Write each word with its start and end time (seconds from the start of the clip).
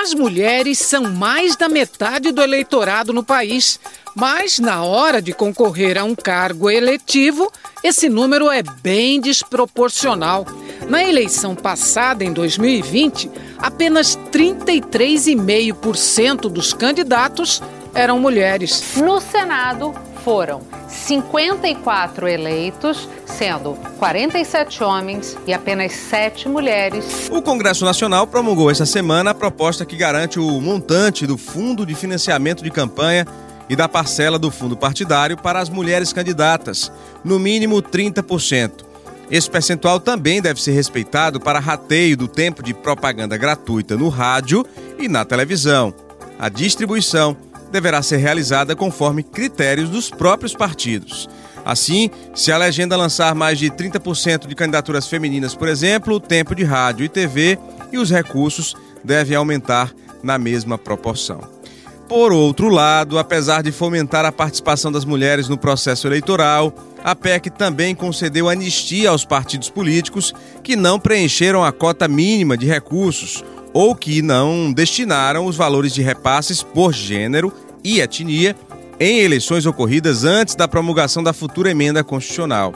As 0.00 0.14
mulheres 0.14 0.78
são 0.78 1.10
mais 1.10 1.56
da 1.56 1.68
metade 1.68 2.30
do 2.30 2.40
eleitorado 2.40 3.12
no 3.12 3.24
país, 3.24 3.80
mas 4.14 4.60
na 4.60 4.84
hora 4.84 5.20
de 5.20 5.32
concorrer 5.32 5.98
a 5.98 6.04
um 6.04 6.14
cargo 6.14 6.70
eletivo, 6.70 7.50
esse 7.82 8.08
número 8.08 8.48
é 8.48 8.62
bem 8.62 9.20
desproporcional. 9.20 10.46
Na 10.88 11.02
eleição 11.02 11.56
passada, 11.56 12.24
em 12.24 12.32
2020, 12.32 13.28
apenas 13.58 14.16
33,5% 14.30 16.42
dos 16.42 16.72
candidatos 16.72 17.60
eram 17.92 18.20
mulheres. 18.20 18.94
No 18.98 19.20
Senado, 19.20 19.92
foram 20.28 20.60
54 20.86 22.28
eleitos, 22.28 23.08
sendo 23.24 23.72
47 23.98 24.84
homens 24.84 25.38
e 25.46 25.54
apenas 25.54 25.92
7 25.92 26.50
mulheres. 26.50 27.30
O 27.32 27.40
Congresso 27.40 27.82
Nacional 27.82 28.26
promulgou 28.26 28.70
essa 28.70 28.84
semana 28.84 29.30
a 29.30 29.34
proposta 29.34 29.86
que 29.86 29.96
garante 29.96 30.38
o 30.38 30.60
montante 30.60 31.26
do 31.26 31.38
Fundo 31.38 31.86
de 31.86 31.94
Financiamento 31.94 32.62
de 32.62 32.70
Campanha 32.70 33.26
e 33.70 33.74
da 33.74 33.88
parcela 33.88 34.38
do 34.38 34.50
fundo 34.50 34.76
partidário 34.76 35.34
para 35.34 35.60
as 35.60 35.70
mulheres 35.70 36.12
candidatas, 36.12 36.92
no 37.24 37.38
mínimo 37.38 37.80
30%. 37.80 38.84
Esse 39.30 39.48
percentual 39.48 39.98
também 39.98 40.42
deve 40.42 40.60
ser 40.60 40.72
respeitado 40.72 41.40
para 41.40 41.58
rateio 41.58 42.18
do 42.18 42.28
tempo 42.28 42.62
de 42.62 42.74
propaganda 42.74 43.38
gratuita 43.38 43.96
no 43.96 44.10
rádio 44.10 44.62
e 44.98 45.08
na 45.08 45.24
televisão. 45.24 45.94
A 46.38 46.50
distribuição 46.50 47.34
deverá 47.70 48.02
ser 48.02 48.16
realizada 48.16 48.74
conforme 48.74 49.22
critérios 49.22 49.88
dos 49.88 50.10
próprios 50.10 50.54
partidos. 50.54 51.28
Assim, 51.64 52.10
se 52.34 52.50
a 52.50 52.56
legenda 52.56 52.96
lançar 52.96 53.34
mais 53.34 53.58
de 53.58 53.70
30% 53.70 54.46
de 54.46 54.54
candidaturas 54.54 55.06
femininas, 55.06 55.54
por 55.54 55.68
exemplo, 55.68 56.14
o 56.14 56.20
tempo 56.20 56.54
de 56.54 56.64
rádio 56.64 57.04
e 57.04 57.08
TV 57.08 57.58
e 57.92 57.98
os 57.98 58.10
recursos 58.10 58.74
devem 59.04 59.36
aumentar 59.36 59.92
na 60.22 60.38
mesma 60.38 60.78
proporção. 60.78 61.40
Por 62.08 62.32
outro 62.32 62.70
lado, 62.70 63.18
apesar 63.18 63.62
de 63.62 63.70
fomentar 63.70 64.24
a 64.24 64.32
participação 64.32 64.90
das 64.90 65.04
mulheres 65.04 65.46
no 65.46 65.58
processo 65.58 66.06
eleitoral, 66.08 66.72
a 67.04 67.14
PEC 67.14 67.50
também 67.50 67.94
concedeu 67.94 68.48
anistia 68.48 69.10
aos 69.10 69.26
partidos 69.26 69.68
políticos 69.68 70.32
que 70.62 70.74
não 70.74 70.98
preencheram 70.98 71.62
a 71.62 71.70
cota 71.70 72.08
mínima 72.08 72.56
de 72.56 72.66
recursos 72.66 73.44
ou 73.72 73.94
que 73.94 74.22
não 74.22 74.72
destinaram 74.72 75.46
os 75.46 75.56
valores 75.56 75.92
de 75.92 76.02
repasses 76.02 76.62
por 76.62 76.92
gênero 76.92 77.52
e 77.84 78.00
etnia 78.00 78.56
em 79.00 79.20
eleições 79.20 79.66
ocorridas 79.66 80.24
antes 80.24 80.54
da 80.54 80.66
promulgação 80.66 81.22
da 81.22 81.32
futura 81.32 81.70
emenda 81.70 82.02
constitucional. 82.02 82.74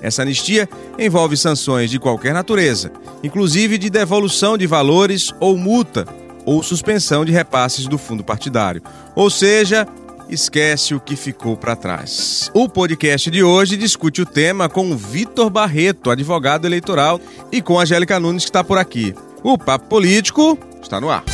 Essa 0.00 0.22
anistia 0.22 0.68
envolve 0.98 1.36
sanções 1.36 1.88
de 1.90 2.00
qualquer 2.00 2.34
natureza, 2.34 2.90
inclusive 3.22 3.78
de 3.78 3.88
devolução 3.88 4.58
de 4.58 4.66
valores 4.66 5.32
ou 5.38 5.56
multa 5.56 6.04
ou 6.44 6.60
suspensão 6.60 7.24
de 7.24 7.30
repasses 7.30 7.86
do 7.86 7.96
fundo 7.96 8.24
partidário. 8.24 8.82
Ou 9.14 9.30
seja, 9.30 9.86
esquece 10.28 10.92
o 10.92 11.00
que 11.00 11.14
ficou 11.14 11.56
para 11.56 11.76
trás. 11.76 12.50
O 12.52 12.68
podcast 12.68 13.30
de 13.30 13.44
hoje 13.44 13.76
discute 13.76 14.22
o 14.22 14.26
tema 14.26 14.68
com 14.68 14.90
o 14.90 14.96
Vitor 14.96 15.48
Barreto, 15.48 16.10
advogado 16.10 16.66
eleitoral, 16.66 17.20
e 17.52 17.62
com 17.62 17.78
a 17.78 17.82
Angélica 17.82 18.18
Nunes, 18.18 18.44
que 18.44 18.50
está 18.50 18.64
por 18.64 18.78
aqui. 18.78 19.14
O 19.44 19.58
Papo 19.58 19.86
Político 19.86 20.56
está 20.80 21.00
no 21.00 21.10
ar. 21.10 21.24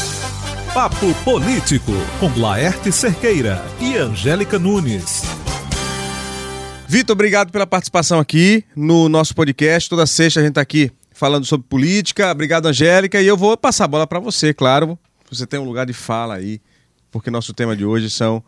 Papo 0.73 1.13
Político, 1.25 1.93
com 2.19 2.41
Laerte 2.41 2.91
Cerqueira 2.91 3.63
e 3.79 3.99
Angélica 3.99 4.59
Nunes. 4.59 5.25
Vitor, 6.89 7.13
obrigado 7.13 7.53
pela 7.53 7.67
participação 7.67 8.19
aqui 8.19 8.65
no 8.75 9.11
nosso 9.11 9.35
podcast. 9.35 9.91
Toda 9.91 10.07
sexta 10.07 10.41
a 10.41 10.43
gente 10.43 10.53
está 10.53 10.63
aqui 10.63 10.91
falando 11.13 11.45
sobre 11.45 11.67
política. 11.69 12.33
Obrigado, 12.33 12.65
Angélica. 12.65 13.21
E 13.21 13.27
eu 13.27 13.37
vou 13.37 13.59
passar 13.59 13.85
a 13.85 13.89
bola 13.89 14.07
para 14.07 14.19
você, 14.19 14.55
claro. 14.55 14.99
Você 15.31 15.47
tem 15.47 15.61
um 15.61 15.65
lugar 15.65 15.85
de 15.85 15.93
fala 15.93 16.37
aí, 16.37 16.63
porque 17.11 17.31
nosso 17.31 17.53
tema 17.53 17.77
de 17.77 17.85
hoje 17.85 18.09
são 18.09 18.43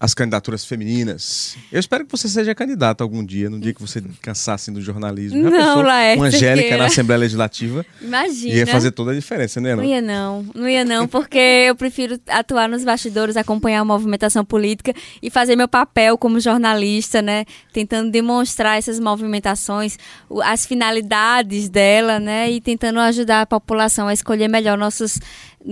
as 0.00 0.14
candidaturas 0.14 0.64
femininas. 0.64 1.56
Eu 1.72 1.80
espero 1.80 2.04
que 2.04 2.12
você 2.12 2.28
seja 2.28 2.54
candidata 2.54 3.02
algum 3.02 3.24
dia, 3.24 3.50
no 3.50 3.58
dia 3.58 3.74
que 3.74 3.80
você 3.80 4.00
cansasse 4.22 4.70
do 4.70 4.80
jornalismo. 4.80 5.42
Já 5.42 5.50
não, 5.50 5.82
Laerte. 5.82 6.20
Uma 6.20 6.28
Angélica 6.28 6.76
na 6.76 6.86
Assembleia 6.86 7.18
Legislativa. 7.18 7.84
Imagina. 8.00 8.54
Ia 8.54 8.66
fazer 8.66 8.92
toda 8.92 9.10
a 9.10 9.14
diferença, 9.14 9.60
né? 9.60 9.74
Não? 9.74 9.82
não 9.82 9.88
ia 9.88 10.00
não, 10.00 10.46
não 10.54 10.68
ia 10.68 10.84
não, 10.84 11.08
porque 11.08 11.38
eu 11.38 11.74
prefiro 11.74 12.18
atuar 12.28 12.68
nos 12.68 12.84
bastidores, 12.84 13.36
acompanhar 13.36 13.80
a 13.80 13.84
movimentação 13.84 14.44
política 14.44 14.94
e 15.20 15.30
fazer 15.30 15.56
meu 15.56 15.66
papel 15.66 16.16
como 16.16 16.38
jornalista, 16.38 17.20
né? 17.20 17.44
Tentando 17.72 18.10
demonstrar 18.10 18.78
essas 18.78 19.00
movimentações, 19.00 19.98
as 20.44 20.64
finalidades 20.64 21.68
dela, 21.68 22.20
né? 22.20 22.48
E 22.50 22.60
tentando 22.60 23.00
ajudar 23.00 23.42
a 23.42 23.46
população 23.46 24.06
a 24.06 24.12
escolher 24.12 24.46
melhor 24.46 24.78
nossos 24.78 25.18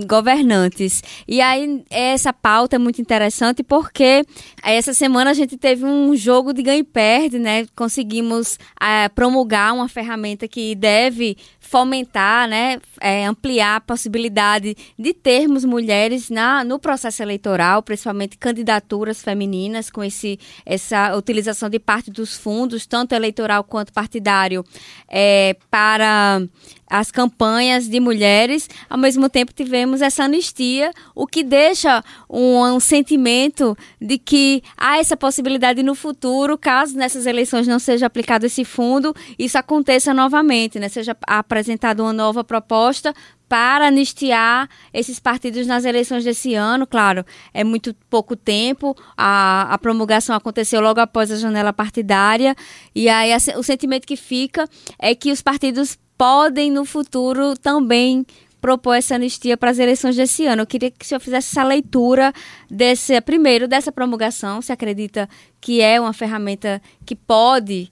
governantes. 0.05 1.03
E 1.27 1.41
aí, 1.41 1.83
essa 1.89 2.33
pauta 2.33 2.75
é 2.75 2.79
muito 2.79 3.01
interessante 3.01 3.63
porque 3.63 4.23
essa 4.63 4.93
semana 4.93 5.31
a 5.31 5.33
gente 5.33 5.57
teve 5.57 5.85
um 5.85 6.15
jogo 6.15 6.53
de 6.53 6.61
ganho 6.61 6.79
e 6.79 6.83
perde, 6.83 7.39
né? 7.39 7.65
Conseguimos 7.75 8.55
uh, 8.81 9.13
promulgar 9.13 9.73
uma 9.73 9.87
ferramenta 9.87 10.47
que 10.47 10.75
deve 10.75 11.37
fomentar, 11.69 12.47
né, 12.47 12.79
é, 13.01 13.25
ampliar 13.25 13.75
a 13.75 13.81
possibilidade 13.81 14.75
de 14.97 15.13
termos 15.13 15.65
mulheres 15.65 16.29
na, 16.29 16.63
no 16.63 16.79
processo 16.79 17.21
eleitoral, 17.21 17.83
principalmente 17.83 18.37
candidaturas 18.37 19.21
femininas, 19.21 19.89
com 19.89 20.01
esse, 20.01 20.39
essa 20.65 21.13
utilização 21.15 21.69
de 21.69 21.77
parte 21.77 22.09
dos 22.09 22.37
fundos, 22.37 22.85
tanto 22.85 23.13
eleitoral 23.13 23.65
quanto 23.65 23.91
partidário, 23.91 24.63
é, 25.09 25.57
para 25.69 26.41
as 26.89 27.11
campanhas 27.11 27.87
de 27.87 27.99
mulheres. 27.99 28.69
Ao 28.89 28.97
mesmo 28.97 29.29
tempo, 29.29 29.53
tivemos 29.53 30.01
essa 30.01 30.23
anistia, 30.23 30.91
o 31.13 31.27
que 31.27 31.43
deixa 31.43 32.03
um, 32.29 32.63
um 32.63 32.79
sentimento 32.79 33.77
de 33.99 34.17
que 34.17 34.63
há 34.77 34.97
essa 34.99 35.17
possibilidade 35.17 35.83
no 35.83 35.93
futuro, 35.93 36.57
caso 36.57 36.95
nessas 36.97 37.25
eleições 37.25 37.67
não 37.67 37.79
seja 37.79 38.05
aplicado 38.05 38.45
esse 38.45 38.63
fundo, 38.63 39.13
isso 39.37 39.57
aconteça 39.57 40.13
novamente, 40.13 40.79
né? 40.79 40.87
seja 40.87 41.15
apresentada 41.57 42.03
uma 42.03 42.13
nova 42.13 42.43
proposta 42.43 43.13
para 43.49 43.87
anistiar 43.87 44.69
esses 44.93 45.19
partidos 45.19 45.65
nas 45.65 45.85
eleições 45.85 46.23
desse 46.23 46.53
ano. 46.53 46.85
Claro, 46.85 47.25
é 47.51 47.63
muito 47.63 47.95
pouco 48.09 48.35
tempo. 48.35 48.95
A, 49.17 49.73
a 49.73 49.77
promulgação 49.79 50.35
aconteceu 50.35 50.79
logo 50.79 50.99
após 50.99 51.31
a 51.31 51.35
janela 51.35 51.73
partidária. 51.73 52.55
E 52.93 53.09
aí 53.09 53.33
a, 53.33 53.37
o 53.57 53.63
sentimento 53.63 54.05
que 54.05 54.15
fica 54.15 54.69
é 54.99 55.15
que 55.15 55.31
os 55.31 55.41
partidos 55.41 55.97
podem 56.15 56.71
no 56.71 56.85
futuro 56.85 57.57
também 57.57 58.25
propor 58.61 58.95
essa 58.95 59.15
anistia 59.15 59.57
para 59.57 59.71
as 59.71 59.79
eleições 59.79 60.15
desse 60.15 60.45
ano. 60.45 60.61
Eu 60.61 60.67
queria 60.67 60.91
que 60.91 61.03
o 61.03 61.07
senhor 61.07 61.19
fizesse 61.19 61.49
essa 61.49 61.63
leitura 61.63 62.31
desse 62.69 63.19
primeiro 63.21 63.67
dessa 63.67 63.91
promulgação. 63.91 64.61
Se 64.61 64.71
acredita 64.71 65.27
que 65.59 65.81
é 65.81 65.99
uma 65.99 66.13
ferramenta 66.13 66.81
que 67.05 67.15
pode 67.15 67.91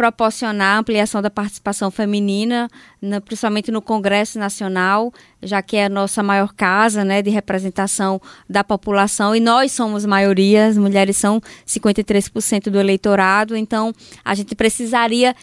proporcionar 0.00 0.78
ampliação 0.78 1.20
da 1.20 1.28
participação 1.28 1.90
feminina, 1.90 2.70
na, 3.02 3.20
principalmente 3.20 3.70
no 3.70 3.82
Congresso 3.82 4.38
Nacional, 4.38 5.12
já 5.42 5.60
que 5.60 5.76
é 5.76 5.84
a 5.84 5.88
nossa 5.90 6.22
maior 6.22 6.54
casa 6.54 7.04
né, 7.04 7.20
de 7.20 7.28
representação 7.28 8.18
da 8.48 8.64
população, 8.64 9.36
e 9.36 9.40
nós 9.40 9.72
somos 9.72 10.06
maioria, 10.06 10.68
as 10.68 10.78
mulheres 10.78 11.18
são 11.18 11.38
53% 11.66 12.70
do 12.70 12.78
eleitorado, 12.80 13.54
então 13.54 13.92
a 14.24 14.34
gente 14.34 14.54
precisaria 14.54 15.36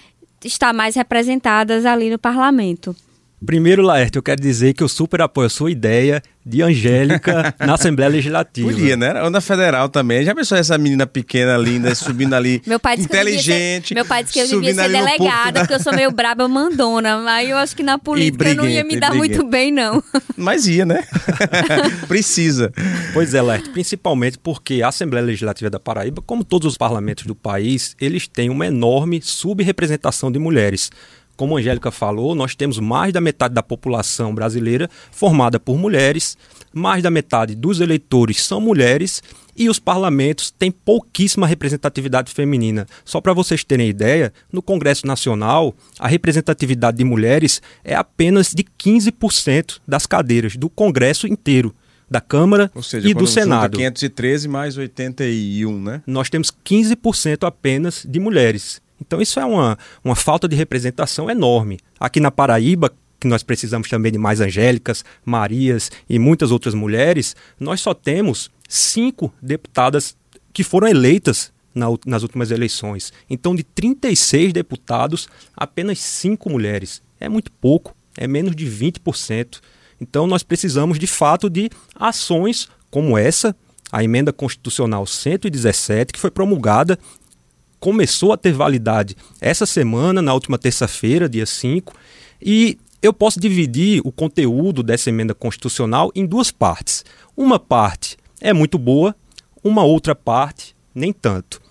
estar 0.44 0.74
mais 0.74 0.96
representadas 0.96 1.86
ali 1.86 2.10
no 2.10 2.18
parlamento. 2.18 2.96
Primeiro, 3.46 3.84
Laerte, 3.84 4.18
eu 4.18 4.24
quero 4.24 4.42
dizer 4.42 4.74
que 4.74 4.82
eu 4.82 4.90
super 4.90 5.22
apoio 5.22 5.46
a 5.46 5.50
sua 5.50 5.70
ideia 5.70 6.24
de 6.44 6.64
Angélica 6.64 7.54
na 7.60 7.76
Assembleia 7.76 8.10
Legislativa. 8.10 8.68
Podia, 8.68 8.98
né? 8.98 9.22
Ou 9.22 9.30
na 9.30 9.40
Federal 9.40 9.90
também. 9.90 10.24
Já 10.24 10.34
pensou 10.34 10.58
essa 10.58 10.76
menina 10.76 11.06
pequena, 11.06 11.56
linda, 11.56 11.94
subindo 11.94 12.34
ali, 12.34 12.64
meu 12.66 12.80
pai 12.80 12.96
inteligente. 12.96 13.90
Ser, 13.90 13.94
meu 13.94 14.06
pai 14.06 14.24
disse 14.24 14.34
que 14.34 14.40
eu 14.40 14.48
devia 14.48 14.74
ser 14.74 14.90
delegada, 14.90 15.52
da... 15.52 15.60
porque 15.60 15.76
eu 15.76 15.80
sou 15.80 15.94
meio 15.94 16.10
braba 16.10 16.48
mandona. 16.48 17.24
Aí 17.30 17.52
eu 17.52 17.58
acho 17.58 17.76
que 17.76 17.84
na 17.84 18.00
política 18.00 18.56
não 18.56 18.68
ia 18.68 18.84
me 18.84 19.00
dar 19.00 19.14
muito 19.14 19.46
bem, 19.46 19.72
não. 19.72 20.04
Mas 20.36 20.66
ia, 20.66 20.84
né? 20.84 21.04
Precisa. 22.08 22.74
Pois 23.14 23.36
é, 23.36 23.42
Laerte, 23.42 23.70
principalmente 23.70 24.40
porque 24.40 24.82
a 24.82 24.88
Assembleia 24.88 25.24
Legislativa 25.24 25.70
da 25.70 25.80
Paraíba, 25.80 26.24
como 26.24 26.44
todos 26.44 26.72
os 26.72 26.78
parlamentos 26.78 27.26
do 27.26 27.36
país, 27.36 27.96
eles 28.02 28.28
têm 28.28 28.50
uma 28.50 28.66
enorme 28.66 29.22
subrepresentação 29.22 30.32
de 30.32 30.40
mulheres. 30.40 30.90
Como 31.38 31.56
a 31.56 31.60
Angélica 31.60 31.92
falou, 31.92 32.34
nós 32.34 32.56
temos 32.56 32.80
mais 32.80 33.14
da 33.14 33.22
metade 33.22 33.54
da 33.54 33.62
população 33.62 34.34
brasileira 34.34 34.90
formada 35.12 35.60
por 35.60 35.78
mulheres, 35.78 36.36
mais 36.74 37.04
da 37.04 37.12
metade 37.12 37.54
dos 37.56 37.80
eleitores 37.80 38.44
são 38.44 38.60
mulheres 38.60 39.22
e 39.56 39.70
os 39.70 39.78
parlamentos 39.78 40.50
têm 40.50 40.72
pouquíssima 40.72 41.46
representatividade 41.46 42.34
feminina. 42.34 42.88
Só 43.06 43.22
para 43.22 43.34
vocês 43.34 43.64
terem 43.64 43.88
ideia, 43.88 44.34
no 44.52 44.64
Congresso 44.64 45.06
Nacional, 45.06 45.76
a 46.00 46.08
representatividade 46.08 46.98
de 46.98 47.04
mulheres 47.04 47.62
é 47.84 47.94
apenas 47.94 48.52
de 48.52 48.64
15% 48.64 49.80
das 49.88 50.08
cadeiras 50.08 50.56
do 50.56 50.70
Congresso 50.70 51.28
inteiro 51.28 51.74
da 52.10 52.22
Câmara 52.22 52.72
seja, 52.82 53.08
e 53.08 53.14
do 53.14 53.28
Senado. 53.28 53.78
513 53.78 54.48
mais 54.48 54.78
81, 54.78 55.82
né? 55.82 56.02
Nós 56.08 56.30
temos 56.30 56.52
15% 56.66 57.46
apenas 57.46 58.06
de 58.08 58.20
mulheres. 58.20 58.82
Então 59.00 59.22
isso 59.22 59.40
é 59.40 59.46
uma, 59.46 59.78
uma 60.04 60.16
falta 60.16 60.48
de 60.48 60.56
representação 60.56 61.30
enorme. 61.30 61.80
Aqui 62.00 62.20
na 62.20 62.32
Paraíba, 62.32 62.92
que 63.20 63.28
nós 63.28 63.44
precisamos 63.44 63.90
também 63.90 64.12
de 64.12 64.18
mais 64.18 64.42
Angélicas, 64.42 65.04
Marias 65.26 65.92
e 66.10 66.20
muitas 66.20 66.52
outras 66.52 66.74
mulheres, 66.74 67.36
nós 67.60 67.82
só 67.82 67.94
temos 67.94 68.52
cinco 68.68 69.34
deputadas 69.42 70.16
que 70.54 70.64
foram 70.64 70.88
eleitas 70.88 71.52
na, 71.74 71.88
nas 72.06 72.24
últimas 72.24 72.52
eleições. 72.52 73.14
Então, 73.30 73.56
de 73.56 73.64
36 73.64 74.52
deputados, 74.52 75.30
apenas 75.56 76.00
cinco 76.00 76.50
mulheres. 76.50 77.02
É 77.20 77.30
muito 77.30 77.52
pouco, 77.52 77.96
é 78.18 78.28
menos 78.28 78.56
de 78.56 78.66
20%. 78.66 79.60
Então, 80.02 80.28
nós 80.28 80.44
precisamos, 80.44 81.00
de 81.00 81.08
fato, 81.08 81.50
de 81.50 81.70
ações 81.96 82.68
como 82.90 83.18
essa, 83.18 83.56
a 83.92 84.04
emenda 84.04 84.34
constitucional 84.34 85.06
117, 85.06 86.14
que 86.14 86.20
foi 86.20 86.32
promulgada, 86.32 87.00
começou 87.80 88.34
a 88.34 88.38
ter 88.38 88.52
validade 88.54 89.16
essa 89.40 89.66
semana, 89.66 90.22
na 90.22 90.34
última 90.34 90.58
terça-feira, 90.58 91.30
dia 91.30 91.46
5, 91.46 91.94
e 92.42 92.78
eu 93.02 93.14
posso 93.14 93.40
dividir 93.40 94.02
o 94.04 94.12
conteúdo 94.12 94.82
dessa 94.82 95.10
emenda 95.10 95.34
constitucional 95.34 96.12
em 96.16 96.26
duas 96.26 96.52
partes. 96.52 97.06
Uma 97.36 97.60
parte 97.60 98.18
é 98.42 98.54
muito 98.54 98.78
boa, 98.78 99.16
uma 99.64 99.84
outra 99.84 100.16
parte 100.16 100.76
nem 100.94 101.14
tanto. 101.14 101.62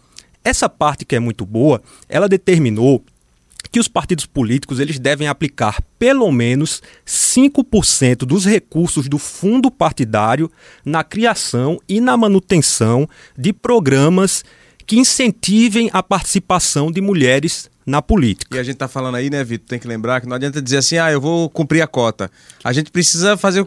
Essa 0.44 0.68
parte 0.68 1.04
que 1.04 1.16
é 1.16 1.20
muito 1.20 1.44
boa, 1.44 1.82
ela 2.08 2.28
determinou 2.28 3.02
que 3.70 3.80
os 3.80 3.88
partidos 3.88 4.26
políticos 4.26 4.78
eles 4.78 4.98
devem 4.98 5.26
aplicar 5.26 5.82
pelo 5.98 6.30
menos 6.30 6.80
5% 7.04 8.18
dos 8.18 8.46
recursos 8.46 9.08
do 9.08 9.18
fundo 9.18 9.70
partidário 9.70 10.50
na 10.84 11.02
criação 11.02 11.80
e 11.88 12.00
na 12.00 12.16
manutenção 12.16 13.08
de 13.36 13.52
programas 13.52 14.44
que 14.86 14.98
incentivem 14.98 15.90
a 15.92 16.02
participação 16.02 16.90
de 16.90 17.00
mulheres 17.00 17.68
na 17.84 18.02
política. 18.02 18.56
E 18.56 18.60
a 18.60 18.62
gente 18.62 18.74
está 18.74 18.88
falando 18.88 19.14
aí, 19.14 19.30
né, 19.30 19.42
Vitor, 19.44 19.68
tem 19.68 19.78
que 19.78 19.86
lembrar 19.86 20.20
que 20.20 20.26
não 20.26 20.36
adianta 20.36 20.60
dizer 20.60 20.78
assim, 20.78 20.98
ah, 20.98 21.10
eu 21.10 21.20
vou 21.20 21.48
cumprir 21.48 21.82
a 21.82 21.86
cota. 21.86 22.30
A 22.64 22.72
gente 22.72 22.90
precisa 22.90 23.36
fazer 23.36 23.66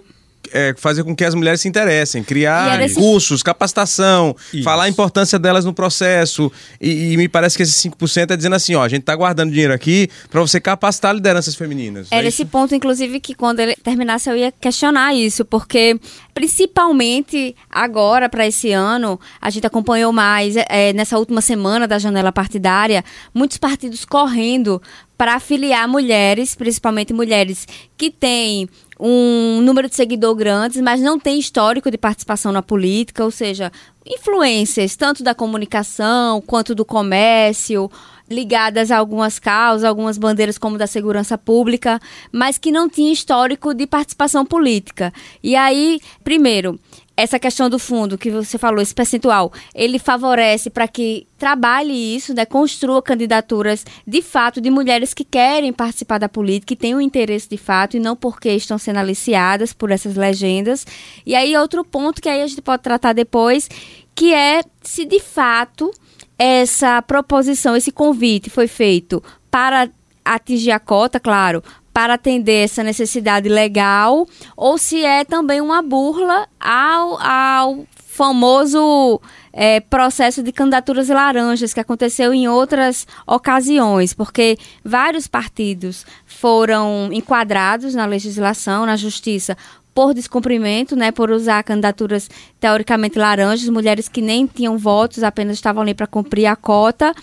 é, 0.54 0.74
fazer 0.78 1.04
com 1.04 1.16
que 1.16 1.24
as 1.24 1.34
mulheres 1.34 1.62
se 1.62 1.68
interessem, 1.68 2.24
criar 2.24 2.82
esse... 2.82 2.96
cursos, 2.96 3.44
capacitação, 3.44 4.36
Isso. 4.54 4.64
falar 4.64 4.84
a 4.84 4.90
importância 4.90 5.38
delas 5.40 5.66
no 5.66 5.74
processo. 5.74 6.52
E, 6.80 7.14
e, 7.14 7.18
me 7.18 7.28
parece 7.28 7.58
que 7.58 7.64
esse 7.64 7.90
5% 7.90 8.32
é 8.32 8.38
dizendo 8.38 8.56
assim: 8.56 8.76
ó, 8.76 8.84
a 8.84 8.88
gente 8.88 9.02
está 9.02 9.16
guardando 9.16 9.52
dinheiro 9.52 9.74
aqui 9.74 10.10
para 10.30 10.42
você 10.42 10.60
capacitar 10.60 11.14
lideranças 11.14 11.56
femininas. 11.56 12.08
Era 12.12 12.26
é 12.26 12.30
esse 12.30 12.46
ponto, 12.46 12.76
inclusive, 12.76 13.20
que 13.20 13.34
quando 13.34 13.60
ele 13.60 13.76
terminasse 13.76 14.30
eu 14.30 14.36
ia 14.36 14.52
questionar 14.52 15.14
isso, 15.14 15.46
porque 15.46 16.00
principalmente 16.34 17.56
agora, 17.70 18.30
para 18.30 18.48
esse 18.48 18.72
ano, 18.72 19.20
a 19.42 19.50
gente 19.50 19.68
acompanhou 19.68 20.12
mais, 20.14 20.56
é, 20.56 20.94
nessa 20.94 21.18
última 21.18 21.42
semana 21.42 21.88
da 21.88 22.00
janela 22.00 22.32
partidária, 22.32 23.04
muitos 23.34 23.58
partidos 23.58 24.06
correndo 24.06 24.82
para 25.20 25.36
afiliar 25.36 25.86
mulheres, 25.86 26.56
principalmente 26.56 27.12
mulheres 27.12 27.68
que 27.98 28.10
têm 28.10 28.70
um 29.00 29.62
número 29.62 29.88
de 29.88 29.96
seguidor 29.96 30.36
grandes, 30.36 30.82
mas 30.82 31.00
não 31.00 31.18
tem 31.18 31.40
histórico 31.40 31.90
de 31.90 31.98
participação 31.98 32.52
na 32.52 32.62
política, 32.62 33.24
ou 33.24 33.32
seja, 33.32 33.72
influências 34.06 34.96
tanto 34.96 35.24
da 35.24 35.34
comunicação 35.34 36.42
quanto 36.42 36.76
do 36.76 36.84
comércio, 36.84 37.90
ligadas 38.30 38.92
a 38.92 38.98
algumas 38.98 39.40
causas, 39.40 39.84
algumas 39.84 40.18
bandeiras 40.18 40.58
como 40.58 40.78
da 40.78 40.86
segurança 40.86 41.38
pública, 41.38 42.00
mas 42.32 42.58
que 42.58 42.72
não 42.72 42.90
tinha 42.90 43.14
histórico 43.14 43.74
de 43.74 43.88
participação 43.88 44.46
política. 44.46 45.14
E 45.42 45.56
aí, 45.56 46.00
primeiro, 46.24 46.80
essa 47.20 47.38
questão 47.38 47.70
do 47.70 47.78
fundo 47.78 48.18
que 48.18 48.32
você 48.32 48.58
falou, 48.58 48.82
esse 48.82 48.96
percentual, 48.96 49.52
ele 49.76 50.00
favorece 50.00 50.70
para 50.70 50.88
que 50.88 51.28
trabalhe 51.38 51.94
isso, 52.16 52.34
né, 52.34 52.46
construa 52.46 53.02
candidaturas 53.02 53.86
de 54.08 54.22
fato 54.22 54.62
de 54.62 54.70
mulheres 54.70 55.14
que 55.14 55.26
querem 55.26 55.74
participar 55.74 56.18
da 56.18 56.30
política, 56.30 56.68
que 56.68 56.76
têm 56.78 56.96
um 56.96 57.02
interesse 57.02 57.50
de 57.50 57.58
fato 57.58 57.98
e 57.98 58.00
não 58.00 58.16
porque 58.16 58.50
estão 58.52 58.78
sendo 58.78 59.00
aliciadas 59.00 59.74
por 59.74 59.92
essas 59.92 60.16
legendas. 60.16 60.88
E 61.26 61.36
aí 61.36 61.58
outro 61.58 61.84
ponto 61.84 62.22
que 62.22 62.30
aí 62.30 62.42
a 62.42 62.48
gente 62.48 62.62
pode 62.62 62.84
tratar 62.84 63.12
depois, 63.12 63.70
que 64.16 64.34
é 64.34 64.62
se 64.82 65.04
de 65.04 65.20
fato 65.20 65.92
essa 66.38 67.02
proposição, 67.02 67.76
esse 67.76 67.92
convite 67.92 68.50
foi 68.50 68.68
feito 68.68 69.22
para 69.52 69.90
atingir 70.24 70.72
a 70.72 70.80
cota, 70.80 71.20
claro, 71.20 71.62
para 72.00 72.14
atender 72.14 72.64
essa 72.64 72.82
necessidade 72.82 73.50
legal, 73.50 74.26
ou 74.56 74.78
se 74.78 75.04
é 75.04 75.26
também 75.26 75.60
uma 75.60 75.82
burla 75.82 76.48
ao, 76.58 77.22
ao 77.22 77.86
famoso 77.98 79.20
é, 79.52 79.82
processo 79.82 80.42
de 80.42 80.54
candidaturas 80.54 81.10
laranjas 81.10 81.74
que 81.74 81.80
aconteceu 81.82 82.34
em 82.34 82.48
outras 82.48 83.06
ocasiões, 83.28 84.14
porque 84.14 84.58
vários 84.82 85.28
partidos 85.28 86.06
foram 86.26 87.10
enquadrados 87.12 87.94
na 87.94 88.06
legislação, 88.06 88.86
na 88.86 88.96
justiça, 88.96 89.58
por 89.94 90.14
descumprimento, 90.14 90.96
né, 90.96 91.12
por 91.12 91.30
usar 91.30 91.62
candidaturas 91.64 92.30
teoricamente 92.62 93.20
laranjas, 93.20 93.68
mulheres 93.68 94.08
que 94.08 94.22
nem 94.22 94.48
tinham 94.48 94.78
votos, 94.78 95.22
apenas 95.22 95.58
estavam 95.58 95.82
ali 95.82 95.94
para 95.94 96.08
cumprir 96.08 96.46
a 96.46 96.56
cota. 96.56 97.14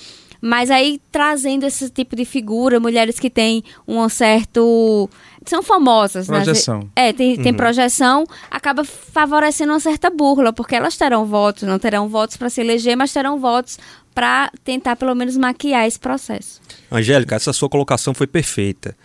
Mas 0.46 0.70
aí 0.70 1.00
trazendo 1.10 1.64
esse 1.64 1.90
tipo 1.90 2.14
de 2.14 2.24
figura, 2.24 2.78
mulheres 2.78 3.18
que 3.18 3.28
têm 3.28 3.64
um 3.86 4.08
certo. 4.08 5.10
São 5.44 5.60
famosas, 5.60 6.28
né? 6.28 6.36
projeção. 6.36 6.80
né? 6.80 6.88
É, 6.94 7.12
tem, 7.12 7.36
tem 7.36 7.50
uhum. 7.50 7.56
projeção, 7.56 8.24
acaba 8.48 8.84
favorecendo 8.84 9.72
uma 9.72 9.80
certa 9.80 10.08
burla, 10.08 10.52
porque 10.52 10.76
elas 10.76 10.96
terão 10.96 11.26
votos, 11.26 11.64
não 11.64 11.78
terão 11.80 12.08
votos 12.08 12.36
para 12.36 12.48
se 12.48 12.60
eleger, 12.60 12.96
mas 12.96 13.12
terão 13.12 13.38
votos 13.38 13.78
para 14.14 14.50
tentar 14.62 14.94
pelo 14.94 15.14
menos 15.14 15.36
maquiar 15.36 15.86
esse 15.86 15.98
processo. 15.98 16.60
Angélica, 16.90 17.34
essa 17.34 17.52
sua 17.52 17.68
colocação 17.68 18.14
foi 18.14 18.26
perfeita. 18.28 18.96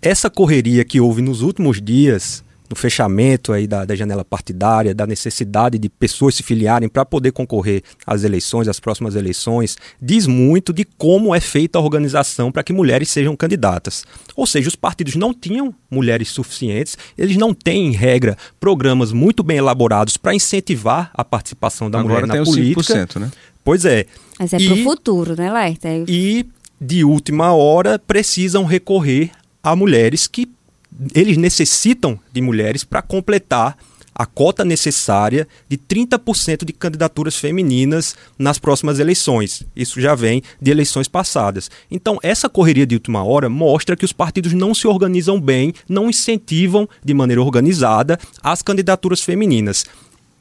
Essa 0.00 0.30
correria 0.30 0.84
que 0.84 1.00
houve 1.00 1.22
nos 1.22 1.42
últimos 1.42 1.82
dias 1.82 2.44
no 2.72 2.76
fechamento 2.76 3.52
aí 3.52 3.66
da, 3.66 3.84
da 3.84 3.94
janela 3.94 4.24
partidária, 4.24 4.94
da 4.94 5.06
necessidade 5.06 5.78
de 5.78 5.90
pessoas 5.90 6.34
se 6.34 6.42
filiarem 6.42 6.88
para 6.88 7.04
poder 7.04 7.30
concorrer 7.30 7.82
às 8.06 8.24
eleições, 8.24 8.66
às 8.66 8.80
próximas 8.80 9.14
eleições, 9.14 9.76
diz 10.00 10.26
muito 10.26 10.72
de 10.72 10.86
como 10.96 11.34
é 11.34 11.40
feita 11.40 11.78
a 11.78 11.82
organização 11.82 12.50
para 12.50 12.62
que 12.62 12.72
mulheres 12.72 13.10
sejam 13.10 13.36
candidatas. 13.36 14.04
Ou 14.34 14.46
seja, 14.46 14.68
os 14.68 14.74
partidos 14.74 15.14
não 15.16 15.34
tinham 15.34 15.74
mulheres 15.90 16.30
suficientes, 16.30 16.96
eles 17.16 17.36
não 17.36 17.52
têm, 17.52 17.88
em 17.88 17.92
regra, 17.92 18.38
programas 18.58 19.12
muito 19.12 19.42
bem 19.42 19.58
elaborados 19.58 20.16
para 20.16 20.34
incentivar 20.34 21.10
a 21.12 21.22
participação 21.22 21.90
da 21.90 22.00
Agora 22.00 22.26
mulher 22.26 22.26
na 22.26 22.42
política. 22.42 22.94
Agora 22.94 23.06
tem 23.06 23.20
5%, 23.20 23.20
né? 23.20 23.30
Pois 23.62 23.84
é. 23.84 24.06
Mas 24.38 24.54
é 24.54 24.58
para 24.58 24.72
o 24.72 24.82
futuro, 24.82 25.36
né, 25.36 25.52
Lerta? 25.52 25.88
E, 26.08 26.46
de 26.80 27.04
última 27.04 27.52
hora, 27.52 27.98
precisam 27.98 28.64
recorrer 28.64 29.30
a 29.62 29.76
mulheres 29.76 30.26
que 30.26 30.48
eles 31.14 31.36
necessitam 31.36 32.18
de 32.32 32.40
mulheres 32.40 32.84
para 32.84 33.02
completar 33.02 33.76
a 34.14 34.26
cota 34.26 34.64
necessária 34.64 35.48
de 35.68 35.78
30% 35.78 36.64
de 36.64 36.72
candidaturas 36.72 37.36
femininas 37.36 38.14
nas 38.38 38.58
próximas 38.58 38.98
eleições. 38.98 39.64
Isso 39.74 40.00
já 40.00 40.14
vem 40.14 40.42
de 40.60 40.70
eleições 40.70 41.08
passadas. 41.08 41.70
Então, 41.90 42.18
essa 42.22 42.48
correria 42.48 42.86
de 42.86 42.94
última 42.94 43.24
hora 43.24 43.48
mostra 43.48 43.96
que 43.96 44.04
os 44.04 44.12
partidos 44.12 44.52
não 44.52 44.74
se 44.74 44.86
organizam 44.86 45.40
bem, 45.40 45.72
não 45.88 46.10
incentivam 46.10 46.88
de 47.04 47.14
maneira 47.14 47.42
organizada 47.42 48.18
as 48.42 48.62
candidaturas 48.62 49.22
femininas. 49.22 49.86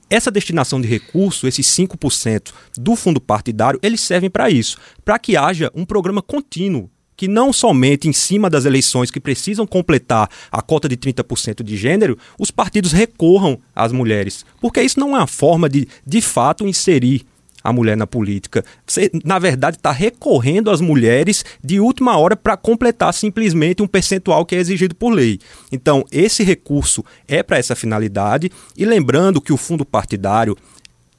Essa 0.09 0.29
destinação 0.29 0.81
de 0.81 0.89
recurso, 0.89 1.47
esses 1.47 1.65
5% 1.67 2.51
do 2.77 2.97
fundo 2.97 3.21
partidário, 3.21 3.79
eles 3.81 4.01
servem 4.01 4.29
para 4.29 4.49
isso, 4.49 4.77
para 5.05 5.17
que 5.17 5.37
haja 5.37 5.71
um 5.73 5.85
programa 5.85 6.21
contínuo 6.21 6.89
que 7.21 7.27
não 7.27 7.53
somente 7.53 8.09
em 8.09 8.13
cima 8.13 8.49
das 8.49 8.65
eleições 8.65 9.11
que 9.11 9.19
precisam 9.19 9.67
completar 9.67 10.27
a 10.51 10.59
cota 10.59 10.89
de 10.89 10.97
30% 10.97 11.61
de 11.61 11.77
gênero, 11.77 12.17
os 12.39 12.49
partidos 12.49 12.91
recorram 12.91 13.59
às 13.75 13.91
mulheres. 13.91 14.43
Porque 14.59 14.81
isso 14.81 14.99
não 14.99 15.15
é 15.15 15.19
uma 15.19 15.27
forma 15.27 15.69
de, 15.69 15.87
de 16.03 16.19
fato, 16.19 16.65
inserir 16.65 17.21
a 17.63 17.71
mulher 17.71 17.95
na 17.95 18.07
política. 18.07 18.65
Você, 18.87 19.11
na 19.23 19.37
verdade, 19.37 19.77
está 19.77 19.91
recorrendo 19.91 20.71
às 20.71 20.81
mulheres 20.81 21.45
de 21.63 21.79
última 21.79 22.17
hora 22.17 22.35
para 22.35 22.57
completar 22.57 23.13
simplesmente 23.13 23.83
um 23.83 23.87
percentual 23.87 24.43
que 24.43 24.55
é 24.55 24.57
exigido 24.57 24.95
por 24.95 25.13
lei. 25.13 25.39
Então, 25.71 26.03
esse 26.11 26.41
recurso 26.41 27.05
é 27.27 27.43
para 27.43 27.59
essa 27.59 27.75
finalidade. 27.75 28.49
E 28.75 28.83
lembrando 28.83 29.39
que 29.39 29.53
o 29.53 29.57
fundo 29.57 29.85
partidário 29.85 30.57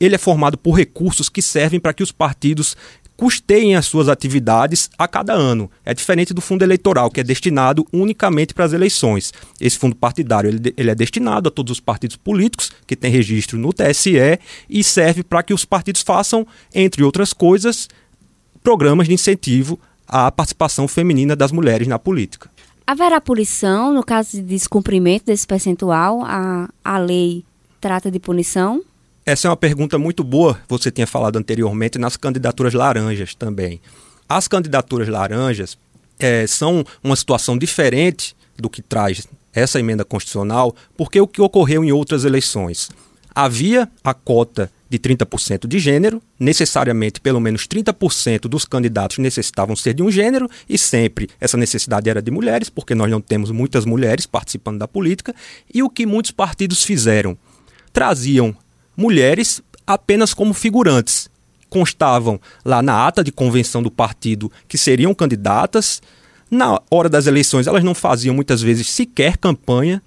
ele 0.04 0.16
é 0.16 0.18
formado 0.18 0.58
por 0.58 0.72
recursos 0.72 1.28
que 1.28 1.40
servem 1.40 1.78
para 1.78 1.94
que 1.94 2.02
os 2.02 2.10
partidos 2.10 2.76
custeiem 3.16 3.76
as 3.76 3.86
suas 3.86 4.08
atividades 4.08 4.90
a 4.98 5.06
cada 5.06 5.32
ano. 5.32 5.70
É 5.84 5.94
diferente 5.94 6.34
do 6.34 6.40
fundo 6.40 6.62
eleitoral, 6.62 7.10
que 7.10 7.20
é 7.20 7.24
destinado 7.24 7.86
unicamente 7.92 8.54
para 8.54 8.64
as 8.64 8.72
eleições. 8.72 9.32
Esse 9.60 9.78
fundo 9.78 9.94
partidário 9.94 10.48
ele, 10.48 10.74
ele 10.76 10.90
é 10.90 10.94
destinado 10.94 11.48
a 11.48 11.52
todos 11.52 11.72
os 11.72 11.80
partidos 11.80 12.16
políticos 12.16 12.70
que 12.86 12.96
têm 12.96 13.10
registro 13.10 13.58
no 13.58 13.72
TSE 13.72 14.38
e 14.68 14.84
serve 14.84 15.22
para 15.22 15.42
que 15.42 15.54
os 15.54 15.64
partidos 15.64 16.02
façam, 16.02 16.46
entre 16.74 17.02
outras 17.02 17.32
coisas, 17.32 17.88
programas 18.62 19.08
de 19.08 19.14
incentivo 19.14 19.78
à 20.06 20.30
participação 20.30 20.86
feminina 20.86 21.34
das 21.34 21.52
mulheres 21.52 21.86
na 21.86 21.98
política. 21.98 22.50
Haverá 22.86 23.20
punição 23.20 23.92
no 23.92 24.02
caso 24.02 24.32
de 24.32 24.42
descumprimento 24.42 25.26
desse 25.26 25.46
percentual? 25.46 26.22
A, 26.24 26.68
a 26.84 26.98
lei 26.98 27.44
trata 27.80 28.10
de 28.10 28.18
punição? 28.18 28.82
Essa 29.24 29.46
é 29.46 29.50
uma 29.50 29.56
pergunta 29.56 29.98
muito 29.98 30.24
boa, 30.24 30.60
você 30.68 30.90
tinha 30.90 31.06
falado 31.06 31.36
anteriormente 31.36 31.96
nas 31.96 32.16
candidaturas 32.16 32.74
laranjas 32.74 33.34
também. 33.34 33.80
As 34.28 34.48
candidaturas 34.48 35.08
laranjas, 35.08 35.78
é, 36.18 36.46
são 36.46 36.84
uma 37.02 37.16
situação 37.16 37.56
diferente 37.56 38.34
do 38.56 38.70
que 38.70 38.82
traz 38.82 39.26
essa 39.52 39.78
emenda 39.78 40.04
constitucional, 40.04 40.74
porque 40.96 41.20
o 41.20 41.28
que 41.28 41.42
ocorreu 41.42 41.84
em 41.84 41.92
outras 41.92 42.24
eleições? 42.24 42.90
Havia 43.34 43.88
a 44.04 44.12
cota 44.12 44.70
de 44.88 44.98
30% 44.98 45.66
de 45.66 45.78
gênero, 45.78 46.20
necessariamente 46.38 47.20
pelo 47.20 47.40
menos 47.40 47.66
30% 47.66 48.42
dos 48.42 48.64
candidatos 48.64 49.18
necessitavam 49.18 49.74
ser 49.74 49.94
de 49.94 50.02
um 50.02 50.10
gênero, 50.10 50.48
e 50.68 50.76
sempre 50.76 51.30
essa 51.40 51.56
necessidade 51.56 52.10
era 52.10 52.20
de 52.20 52.30
mulheres, 52.30 52.68
porque 52.68 52.94
nós 52.94 53.10
não 53.10 53.20
temos 53.20 53.50
muitas 53.50 53.84
mulheres 53.84 54.26
participando 54.26 54.78
da 54.78 54.88
política, 54.88 55.34
e 55.72 55.82
o 55.82 55.88
que 55.88 56.06
muitos 56.06 56.30
partidos 56.30 56.84
fizeram? 56.84 57.36
Traziam 57.92 58.54
mulheres 59.02 59.60
apenas 59.84 60.32
como 60.32 60.54
figurantes. 60.54 61.28
Constavam 61.68 62.40
lá 62.64 62.80
na 62.80 63.04
ata 63.06 63.24
de 63.24 63.32
convenção 63.32 63.82
do 63.82 63.90
partido 63.90 64.50
que 64.68 64.78
seriam 64.78 65.12
candidatas. 65.12 66.00
Na 66.48 66.80
hora 66.88 67.08
das 67.08 67.26
eleições, 67.26 67.66
elas 67.66 67.82
não 67.82 67.94
faziam 67.94 68.34
muitas 68.34 68.62
vezes 68.62 68.88
sequer 68.88 69.36
campanha, 69.36 70.00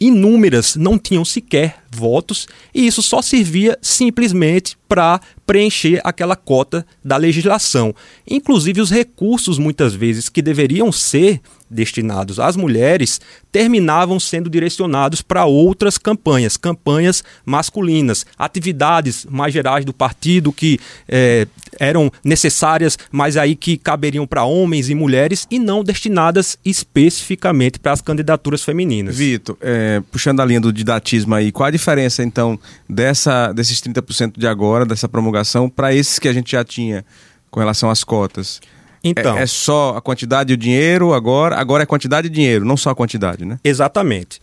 inúmeras 0.00 0.74
não 0.74 0.98
tinham 0.98 1.24
sequer 1.24 1.82
votos 1.90 2.46
e 2.74 2.86
isso 2.86 3.02
só 3.02 3.20
servia 3.20 3.76
simplesmente 3.82 4.76
para 4.88 5.20
preencher 5.46 6.00
aquela 6.04 6.36
cota 6.36 6.86
da 7.04 7.16
legislação. 7.16 7.94
Inclusive 8.28 8.80
os 8.80 8.90
recursos 8.90 9.58
muitas 9.58 9.94
vezes 9.94 10.28
que 10.28 10.42
deveriam 10.42 10.90
ser 10.92 11.40
destinados 11.70 12.40
às 12.40 12.56
mulheres 12.56 13.20
terminavam 13.52 14.18
sendo 14.18 14.50
direcionados 14.50 15.22
para 15.22 15.44
outras 15.44 15.96
campanhas, 15.96 16.56
campanhas 16.56 17.22
masculinas, 17.44 18.26
atividades 18.36 19.24
mais 19.30 19.52
gerais 19.52 19.84
do 19.84 19.92
partido 19.92 20.52
que 20.52 20.78
é, 21.08 21.46
eram 21.78 22.10
necessárias, 22.24 22.98
mas 23.10 23.36
aí 23.36 23.54
que 23.54 23.76
caberiam 23.76 24.26
para 24.26 24.44
homens 24.44 24.88
e 24.88 24.94
mulheres 24.94 25.46
e 25.50 25.58
não 25.58 25.84
destinadas 25.84 26.58
especificamente 26.64 27.78
para 27.78 27.92
as 27.92 28.00
candidaturas 28.00 28.64
femininas. 28.64 29.16
Vitor, 29.16 29.56
é, 29.60 30.02
puxando 30.10 30.40
a 30.40 30.44
linha 30.44 30.60
do 30.60 30.72
didatismo 30.72 31.34
aí, 31.34 31.52
qual 31.52 31.68
a 31.68 31.70
diferença 31.80 32.22
então 32.22 32.58
dessa, 32.88 33.52
desses 33.52 33.80
30% 33.80 34.38
de 34.38 34.46
agora, 34.46 34.86
dessa 34.86 35.08
promulgação, 35.08 35.68
para 35.68 35.94
esses 35.94 36.18
que 36.18 36.28
a 36.28 36.32
gente 36.32 36.52
já 36.52 36.64
tinha 36.64 37.04
com 37.50 37.58
relação 37.58 37.90
às 37.90 38.04
cotas? 38.04 38.60
Então, 39.02 39.36
é, 39.36 39.42
é, 39.42 39.46
só 39.46 39.96
a 39.96 40.00
quantidade 40.00 40.52
e 40.52 40.54
o 40.54 40.56
dinheiro 40.56 41.14
agora, 41.14 41.56
agora 41.56 41.82
é 41.82 41.86
quantidade 41.86 42.26
e 42.26 42.30
dinheiro, 42.30 42.64
não 42.64 42.76
só 42.76 42.90
a 42.90 42.94
quantidade, 42.94 43.44
né? 43.44 43.58
Exatamente. 43.64 44.40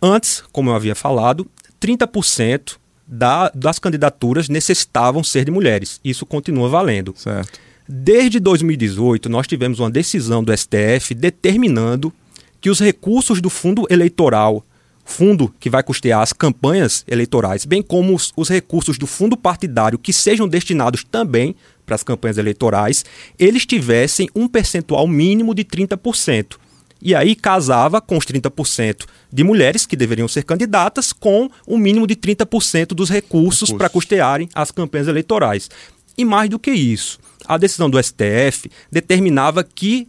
Antes, 0.00 0.44
como 0.52 0.70
eu 0.70 0.74
havia 0.74 0.94
falado, 0.94 1.48
30% 1.80 2.76
da, 3.06 3.50
das 3.54 3.78
candidaturas 3.78 4.48
necessitavam 4.48 5.24
ser 5.24 5.44
de 5.44 5.50
mulheres. 5.50 6.00
Isso 6.04 6.26
continua 6.26 6.68
valendo. 6.68 7.14
Certo. 7.16 7.58
Desde 7.88 8.40
2018, 8.40 9.28
nós 9.28 9.46
tivemos 9.46 9.78
uma 9.78 9.90
decisão 9.90 10.42
do 10.42 10.54
STF 10.54 11.14
determinando 11.14 12.12
que 12.60 12.68
os 12.68 12.80
recursos 12.80 13.40
do 13.40 13.48
fundo 13.48 13.86
eleitoral, 13.88 14.64
fundo 15.06 15.54
que 15.58 15.70
vai 15.70 15.82
custear 15.82 16.20
as 16.20 16.32
campanhas 16.32 17.04
eleitorais, 17.08 17.64
bem 17.64 17.80
como 17.80 18.14
os, 18.14 18.32
os 18.36 18.50
recursos 18.50 18.98
do 18.98 19.06
fundo 19.06 19.36
partidário 19.36 19.98
que 19.98 20.12
sejam 20.12 20.46
destinados 20.46 21.04
também 21.04 21.54
para 21.86 21.94
as 21.94 22.02
campanhas 22.02 22.36
eleitorais, 22.36 23.04
eles 23.38 23.64
tivessem 23.64 24.28
um 24.34 24.48
percentual 24.48 25.06
mínimo 25.06 25.54
de 25.54 25.64
30%. 25.64 26.56
E 27.00 27.14
aí 27.14 27.36
casava 27.36 28.00
com 28.00 28.16
os 28.16 28.24
30% 28.24 29.04
de 29.32 29.44
mulheres 29.44 29.86
que 29.86 29.96
deveriam 29.96 30.26
ser 30.26 30.42
candidatas 30.42 31.12
com 31.12 31.48
um 31.66 31.78
mínimo 31.78 32.06
de 32.06 32.16
30% 32.16 32.88
dos 32.88 33.08
recursos 33.08 33.70
para 33.70 33.88
custearem 33.88 34.48
as 34.54 34.70
campanhas 34.70 35.06
eleitorais. 35.06 35.70
E 36.18 36.24
mais 36.24 36.50
do 36.50 36.58
que 36.58 36.70
isso, 36.70 37.18
a 37.46 37.56
decisão 37.56 37.88
do 37.88 38.02
STF 38.02 38.70
determinava 38.90 39.62
que 39.62 40.08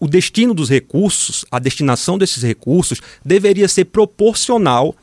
o 0.00 0.06
destino 0.06 0.54
dos 0.54 0.68
recursos, 0.68 1.44
a 1.50 1.58
destinação 1.58 2.16
desses 2.16 2.42
recursos, 2.42 3.00
deveria 3.24 3.68
ser 3.68 3.86
proporcional 3.86 4.94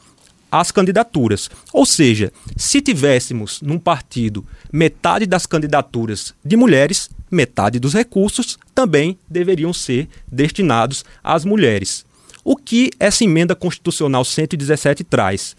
às 0.52 0.72
candidaturas. 0.72 1.50
Ou 1.74 1.86
seja, 1.86 2.32
se 2.56 2.82
tivéssemos 2.82 3.62
num 3.62 3.78
partido 3.78 4.46
metade 4.72 5.26
das 5.26 5.46
candidaturas 5.46 6.34
de 6.44 6.56
mulheres, 6.56 7.10
metade 7.30 7.80
dos 7.80 7.94
recursos 7.94 8.58
também 8.74 9.18
deveriam 9.30 9.74
ser 9.74 10.08
destinados 10.32 11.04
às 11.24 11.44
mulheres. 11.44 12.06
O 12.44 12.56
que 12.56 12.92
essa 13.00 13.24
emenda 13.24 13.56
constitucional 13.56 14.24
117 14.24 15.04
traz? 15.04 15.56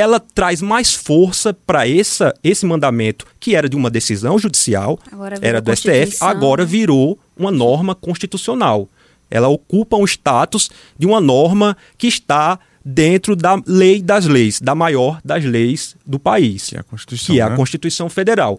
Ela 0.00 0.18
traz 0.18 0.62
mais 0.62 0.94
força 0.94 1.52
para 1.52 1.82
esse 1.86 2.64
mandamento, 2.64 3.26
que 3.38 3.54
era 3.54 3.68
de 3.68 3.76
uma 3.76 3.90
decisão 3.90 4.38
judicial, 4.38 4.98
era 5.42 5.60
do 5.60 5.76
STF, 5.76 6.16
agora 6.20 6.64
né? 6.64 6.70
virou 6.70 7.18
uma 7.36 7.50
norma 7.50 7.94
constitucional. 7.94 8.88
Ela 9.30 9.48
ocupa 9.48 9.96
um 9.96 10.04
status 10.04 10.70
de 10.98 11.06
uma 11.06 11.20
norma 11.20 11.76
que 11.98 12.06
está 12.06 12.58
dentro 12.84 13.36
da 13.36 13.60
lei 13.66 14.00
das 14.00 14.24
leis, 14.26 14.58
da 14.58 14.74
maior 14.74 15.20
das 15.22 15.44
leis 15.44 15.94
do 16.06 16.18
país, 16.18 16.70
que 16.70 16.76
é 16.76 16.80
a 16.80 16.82
Constituição, 16.82 17.34
que 17.34 17.40
é 17.40 17.44
a 17.44 17.50
né? 17.50 17.56
Constituição 17.56 18.08
Federal. 18.08 18.58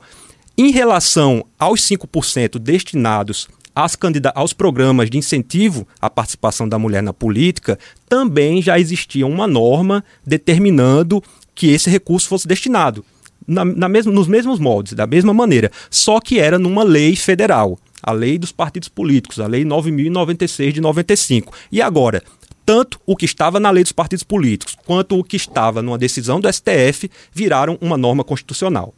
Em 0.55 0.71
relação 0.71 1.43
aos 1.57 1.81
5% 1.81 2.60
destinados 2.60 3.48
às 3.75 3.98
aos 4.36 4.54
programas 4.54 5.10
de 5.10 5.18
incentivo 5.18 5.88
à 6.00 6.10
participação 6.10 6.68
da 6.68 6.78
mulher 6.78 7.01
na 7.01 7.13
política, 7.13 7.80
também 8.08 8.62
já 8.62 8.80
existia 8.80 9.25
uma 9.25 9.48
norma 9.48 10.04
determinando 10.25 11.24
que 11.56 11.68
esse 11.68 11.90
recurso 11.90 12.28
fosse 12.28 12.48
destinado. 12.48 13.06
Na, 13.48 13.66
na 13.66 13.90
mesmo, 13.90 14.12
nos 14.12 14.28
mesmos 14.28 14.60
moldes, 14.60 14.94
da 14.94 15.08
mesma 15.08 15.34
maneira, 15.34 15.72
só 15.90 16.20
que 16.20 16.40
era 16.40 16.60
numa 16.60 16.84
lei 16.84 17.16
federal, 17.16 17.78
a 18.04 18.12
lei 18.12 18.38
dos 18.38 18.51
partidos 18.51 18.90
políticos, 18.90 19.40
a 19.40 19.48
lei 19.48 19.66
9096 19.66 20.74
de 20.74 20.82
95. 20.82 21.54
E 21.72 21.82
agora, 21.82 22.24
tanto 22.66 23.00
o 23.06 23.16
que 23.16 23.25
estava 23.25 23.60
na 23.60 23.70
lei 23.70 23.84
dos 23.84 23.92
partidos 23.92 24.24
políticos 24.24 24.78
quanto 24.86 25.18
o 25.18 25.24
que 25.24 25.36
estava 25.36 25.82
numa 25.82 25.98
decisão 25.98 26.40
do 26.40 26.51
STF 26.51 27.10
viraram 27.34 27.78
uma 27.82 27.98
norma 27.98 28.24
constitucional. 28.24 28.94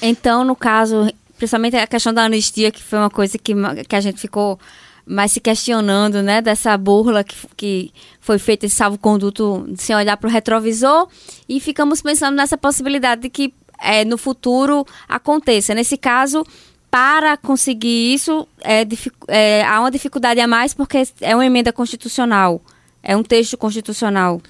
Então, 0.00 0.44
no 0.44 0.54
caso, 0.54 1.10
principalmente 1.38 1.76
a 1.76 1.86
questão 1.86 2.12
da 2.12 2.24
anistia, 2.24 2.70
que 2.70 2.82
foi 2.82 2.98
uma 2.98 3.08
coisa 3.08 3.38
que, 3.38 3.54
que 3.88 3.96
a 3.96 4.00
gente 4.00 4.20
ficou 4.20 4.58
mais 5.06 5.32
se 5.32 5.40
questionando, 5.40 6.22
né, 6.22 6.42
dessa 6.42 6.76
burla 6.76 7.24
que, 7.24 7.34
que 7.56 7.92
foi 8.20 8.38
feita 8.38 8.66
esse 8.66 8.74
salvo-conduto 8.74 9.66
sem 9.76 9.96
olhar 9.96 10.16
para 10.18 10.28
o 10.28 10.30
retrovisor, 10.30 11.08
e 11.48 11.58
ficamos 11.60 12.02
pensando 12.02 12.36
nessa 12.36 12.58
possibilidade 12.58 13.22
de 13.22 13.30
que 13.30 13.54
é, 13.80 14.04
no 14.04 14.18
futuro 14.18 14.84
aconteça. 15.08 15.74
Nesse 15.74 15.96
caso, 15.96 16.44
para 16.90 17.36
conseguir 17.36 18.12
isso, 18.12 18.46
é, 18.62 18.86
é, 19.28 19.64
há 19.64 19.80
uma 19.80 19.90
dificuldade 19.90 20.40
a 20.40 20.46
mais 20.46 20.74
porque 20.74 21.02
é 21.20 21.34
uma 21.34 21.46
emenda 21.46 21.72
constitucional, 21.72 22.60
é 23.02 23.16
um 23.16 23.22
texto 23.22 23.56
constitucional. 23.56 24.42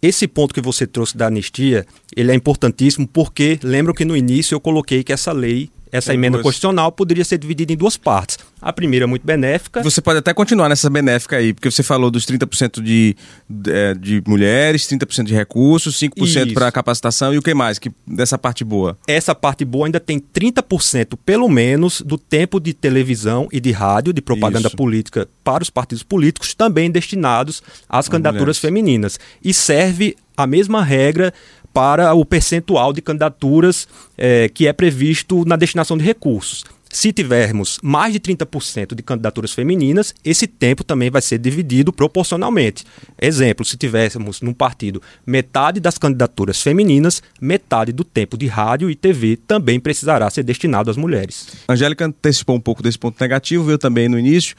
Esse 0.00 0.28
ponto 0.28 0.52
que 0.52 0.60
você 0.60 0.86
trouxe 0.86 1.16
da 1.16 1.28
anistia, 1.28 1.86
ele 2.14 2.30
é 2.30 2.34
importantíssimo 2.34 3.08
porque 3.08 3.58
lembro 3.62 3.94
que 3.94 4.04
no 4.04 4.14
início 4.14 4.54
eu 4.54 4.60
coloquei 4.60 5.02
que 5.02 5.14
essa 5.14 5.32
lei 5.32 5.70
essa 5.94 6.08
Tem 6.08 6.16
emenda 6.18 6.38
duas. 6.38 6.42
constitucional 6.42 6.90
poderia 6.90 7.24
ser 7.24 7.38
dividida 7.38 7.72
em 7.72 7.76
duas 7.76 7.96
partes. 7.96 8.36
A 8.60 8.72
primeira 8.72 9.06
muito 9.06 9.24
benéfica. 9.24 9.80
Você 9.80 10.00
pode 10.00 10.18
até 10.18 10.34
continuar 10.34 10.68
nessa 10.68 10.90
benéfica 10.90 11.36
aí, 11.36 11.54
porque 11.54 11.70
você 11.70 11.84
falou 11.84 12.10
dos 12.10 12.26
30% 12.26 12.82
de, 12.82 13.14
de, 13.48 13.70
é, 13.70 13.94
de 13.94 14.20
mulheres, 14.26 14.88
30% 14.88 15.22
de 15.22 15.34
recursos, 15.34 15.96
5% 16.00 16.52
para 16.52 16.72
capacitação 16.72 17.32
e 17.32 17.38
o 17.38 17.42
que 17.42 17.54
mais 17.54 17.78
que 17.78 17.92
dessa 18.04 18.36
parte 18.36 18.64
boa? 18.64 18.98
Essa 19.06 19.36
parte 19.36 19.64
boa 19.64 19.86
ainda 19.86 20.00
tem 20.00 20.18
30% 20.18 21.16
pelo 21.24 21.48
menos 21.48 22.00
do 22.00 22.18
tempo 22.18 22.58
de 22.58 22.74
televisão 22.74 23.46
e 23.52 23.60
de 23.60 23.70
rádio, 23.70 24.12
de 24.12 24.20
propaganda 24.20 24.66
Isso. 24.66 24.76
política 24.76 25.28
para 25.44 25.62
os 25.62 25.70
partidos 25.70 26.02
políticos, 26.02 26.54
também 26.54 26.90
destinados 26.90 27.62
às 27.88 28.08
candidaturas 28.08 28.40
mulheres. 28.40 28.58
femininas. 28.58 29.20
E 29.44 29.54
serve 29.54 30.16
a 30.36 30.44
mesma 30.44 30.82
regra 30.82 31.32
para 31.74 32.14
o 32.14 32.24
percentual 32.24 32.92
de 32.92 33.02
candidaturas 33.02 33.88
é, 34.16 34.48
que 34.48 34.68
é 34.68 34.72
previsto 34.72 35.44
na 35.44 35.56
destinação 35.56 35.98
de 35.98 36.04
recursos. 36.04 36.64
Se 36.94 37.12
tivermos 37.12 37.80
mais 37.82 38.12
de 38.12 38.20
30% 38.20 38.94
de 38.94 39.02
candidaturas 39.02 39.52
femininas, 39.52 40.14
esse 40.24 40.46
tempo 40.46 40.84
também 40.84 41.10
vai 41.10 41.20
ser 41.20 41.38
dividido 41.38 41.92
proporcionalmente. 41.92 42.84
Exemplo, 43.20 43.66
se 43.66 43.76
tivéssemos 43.76 44.40
num 44.40 44.52
partido 44.52 45.02
metade 45.26 45.80
das 45.80 45.98
candidaturas 45.98 46.62
femininas, 46.62 47.20
metade 47.40 47.90
do 47.90 48.04
tempo 48.04 48.38
de 48.38 48.46
rádio 48.46 48.88
e 48.88 48.94
TV 48.94 49.36
também 49.36 49.80
precisará 49.80 50.30
ser 50.30 50.44
destinado 50.44 50.88
às 50.88 50.96
mulheres. 50.96 51.48
Angélica 51.68 52.06
antecipou 52.06 52.54
um 52.54 52.60
pouco 52.60 52.80
desse 52.80 52.96
ponto 52.96 53.20
negativo, 53.20 53.64
veio 53.64 53.78
também 53.78 54.08
no 54.08 54.16
início, 54.16 54.54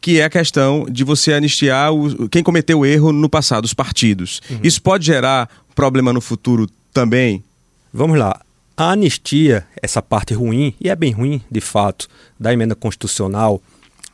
que 0.00 0.20
é 0.20 0.24
a 0.24 0.30
questão 0.30 0.86
de 0.88 1.02
você 1.02 1.32
anistiar 1.32 1.92
o, 1.92 2.28
quem 2.28 2.44
cometeu 2.44 2.78
o 2.78 2.86
erro 2.86 3.10
no 3.10 3.28
passado, 3.28 3.64
os 3.64 3.74
partidos. 3.74 4.40
Uhum. 4.48 4.60
Isso 4.62 4.80
pode 4.80 5.06
gerar 5.06 5.48
problema 5.74 6.12
no 6.12 6.20
futuro 6.20 6.68
também? 6.92 7.42
Vamos 7.92 8.18
lá. 8.18 8.40
A 8.76 8.92
anistia, 8.92 9.66
essa 9.82 10.00
parte 10.00 10.32
ruim, 10.32 10.74
e 10.80 10.88
é 10.88 10.96
bem 10.96 11.12
ruim, 11.12 11.42
de 11.50 11.60
fato, 11.60 12.08
da 12.38 12.52
emenda 12.52 12.74
constitucional, 12.74 13.62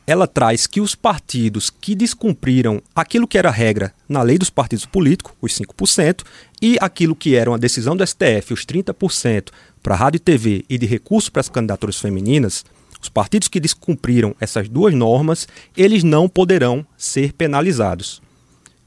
ela 0.06 0.26
traz 0.26 0.66
que 0.66 0.80
os 0.80 0.94
partidos 0.94 1.68
que 1.68 1.94
descumpriram 1.94 2.80
aquilo 2.94 3.26
que 3.26 3.38
era 3.38 3.50
regra 3.50 3.92
na 4.08 4.22
lei 4.22 4.38
dos 4.38 4.50
partidos 4.50 4.86
políticos, 4.86 5.34
os 5.40 5.52
5%, 5.52 6.22
e 6.62 6.76
aquilo 6.80 7.14
que 7.14 7.34
era 7.34 7.50
uma 7.50 7.58
decisão 7.58 7.96
do 7.96 8.06
STF, 8.06 8.52
os 8.52 8.64
30% 8.64 9.48
para 9.82 9.96
rádio 9.96 10.18
e 10.18 10.20
TV 10.20 10.64
e 10.68 10.78
de 10.78 10.86
recurso 10.86 11.30
para 11.30 11.40
as 11.40 11.48
candidaturas 11.48 11.98
femininas, 11.98 12.64
Os 13.00 13.08
partidos 13.08 13.46
que 13.46 13.60
descumpriram 13.60 14.34
essas 14.40 14.68
duas 14.68 14.94
normas, 14.94 15.46
eles 15.76 16.02
não 16.02 16.28
poderão 16.28 16.84
ser 16.96 17.32
penalizados. 17.32 18.20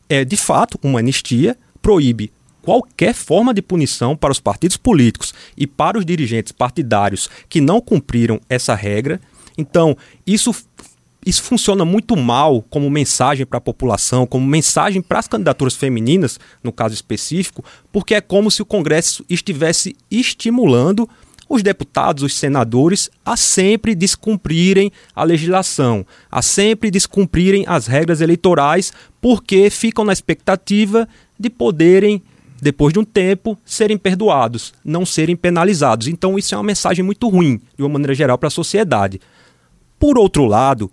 É, 0.10 0.26
de 0.26 0.36
fato, 0.36 0.80
uma 0.84 1.00
anistia 1.00 1.58
proíbe 1.82 2.32
qualquer 2.62 3.14
forma 3.14 3.54
de 3.54 3.62
punição 3.62 4.16
para 4.16 4.32
os 4.32 4.40
partidos 4.40 4.78
políticos 4.78 5.34
e 5.58 5.66
para 5.66 5.98
os 5.98 6.06
dirigentes 6.06 6.52
partidários 6.52 7.30
que 7.48 7.62
não 7.62 7.82
cumpriram 7.82 8.40
essa 8.50 8.76
regra. 8.76 9.20
Então, 9.58 9.98
isso 10.26 10.54
isso 11.26 11.44
funciona 11.44 11.84
muito 11.84 12.16
mal 12.16 12.62
como 12.70 12.90
mensagem 12.90 13.46
para 13.46 13.58
a 13.58 13.62
população, 13.62 14.26
como 14.26 14.48
mensagem 14.48 15.02
para 15.02 15.20
as 15.20 15.28
candidaturas 15.28 15.76
femininas, 15.76 16.40
no 16.64 16.72
caso 16.72 16.94
específico, 16.94 17.64
porque 17.92 18.16
é 18.16 18.22
como 18.22 18.50
se 18.50 18.62
o 18.62 18.66
Congresso 18.66 19.24
estivesse 19.30 19.96
estimulando 20.10 21.08
os 21.50 21.64
deputados, 21.64 22.24
os 22.24 22.36
senadores, 22.36 23.10
a 23.26 23.36
sempre 23.36 23.96
descumprirem 23.96 24.92
a 25.16 25.24
legislação, 25.24 26.06
a 26.32 26.42
sempre 26.44 26.92
descumprirem 26.92 27.66
as 27.68 27.88
regras 27.88 28.22
eleitorais, 28.22 28.94
porque 29.20 29.70
ficam 29.72 30.06
na 30.06 30.14
expectativa 30.14 31.10
de 31.40 31.50
poderem, 31.50 32.22
depois 32.62 32.94
de 32.94 33.00
um 33.00 33.06
tempo, 33.06 33.58
serem 33.66 33.98
perdoados, 33.98 34.74
não 34.84 35.06
serem 35.06 35.36
penalizados. 35.36 36.08
Então, 36.08 36.38
isso 36.38 36.54
é 36.54 36.58
uma 36.58 36.64
mensagem 36.64 37.04
muito 37.04 37.28
ruim, 37.30 37.62
de 37.78 37.84
uma 37.84 37.90
maneira 37.90 38.14
geral, 38.14 38.38
para 38.38 38.48
a 38.48 38.52
sociedade. 38.52 39.22
Por 39.98 40.18
outro 40.18 40.46
lado, 40.46 40.92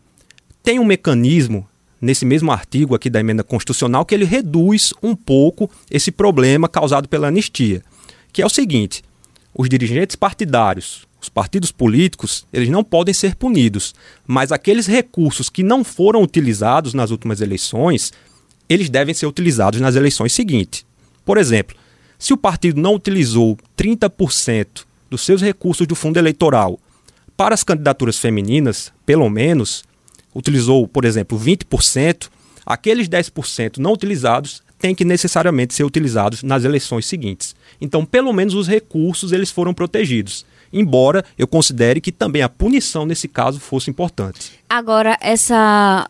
tem 0.62 0.78
um 0.78 0.84
mecanismo 0.84 1.66
nesse 2.00 2.24
mesmo 2.24 2.52
artigo 2.52 2.94
aqui 2.94 3.08
da 3.08 3.20
emenda 3.20 3.42
constitucional 3.42 4.04
que 4.04 4.14
ele 4.14 4.24
reduz 4.24 4.92
um 5.02 5.14
pouco 5.14 5.70
esse 5.90 6.10
problema 6.10 6.68
causado 6.68 7.08
pela 7.08 7.28
anistia, 7.28 7.82
que 8.32 8.42
é 8.42 8.46
o 8.46 8.50
seguinte: 8.50 9.02
os 9.54 9.68
dirigentes 9.68 10.16
partidários, 10.16 11.06
os 11.20 11.28
partidos 11.28 11.72
políticos, 11.72 12.46
eles 12.52 12.68
não 12.68 12.84
podem 12.84 13.14
ser 13.14 13.34
punidos, 13.34 13.94
mas 14.26 14.52
aqueles 14.52 14.86
recursos 14.86 15.48
que 15.48 15.62
não 15.62 15.82
foram 15.82 16.22
utilizados 16.22 16.94
nas 16.94 17.10
últimas 17.10 17.40
eleições, 17.40 18.12
eles 18.68 18.90
devem 18.90 19.14
ser 19.14 19.26
utilizados 19.26 19.80
nas 19.80 19.96
eleições 19.96 20.32
seguintes. 20.32 20.84
Por 21.26 21.36
exemplo, 21.36 21.76
se 22.18 22.32
o 22.32 22.36
partido 22.36 22.80
não 22.80 22.94
utilizou 22.94 23.58
30% 23.76 24.86
dos 25.10 25.22
seus 25.22 25.42
recursos 25.42 25.86
do 25.86 25.94
fundo 25.94 26.18
eleitoral 26.18 26.78
para 27.36 27.52
as 27.52 27.62
candidaturas 27.62 28.18
femininas, 28.18 28.92
pelo 29.04 29.28
menos, 29.28 29.84
utilizou, 30.34 30.88
por 30.88 31.04
exemplo, 31.04 31.38
20%, 31.38 32.28
aqueles 32.64 33.08
10% 33.08 33.78
não 33.78 33.92
utilizados 33.92 34.62
têm 34.78 34.94
que 34.94 35.04
necessariamente 35.04 35.74
ser 35.74 35.84
utilizados 35.84 36.42
nas 36.42 36.64
eleições 36.64 37.06
seguintes. 37.06 37.56
Então, 37.80 38.04
pelo 38.04 38.32
menos 38.32 38.54
os 38.54 38.68
recursos 38.68 39.32
eles 39.32 39.50
foram 39.50 39.74
protegidos. 39.74 40.46
Embora 40.72 41.24
eu 41.36 41.46
considere 41.46 42.00
que 42.00 42.12
também 42.12 42.42
a 42.42 42.48
punição 42.48 43.04
nesse 43.04 43.26
caso 43.26 43.58
fosse 43.58 43.90
importante. 43.90 44.52
Agora, 44.68 45.18
essa, 45.20 46.06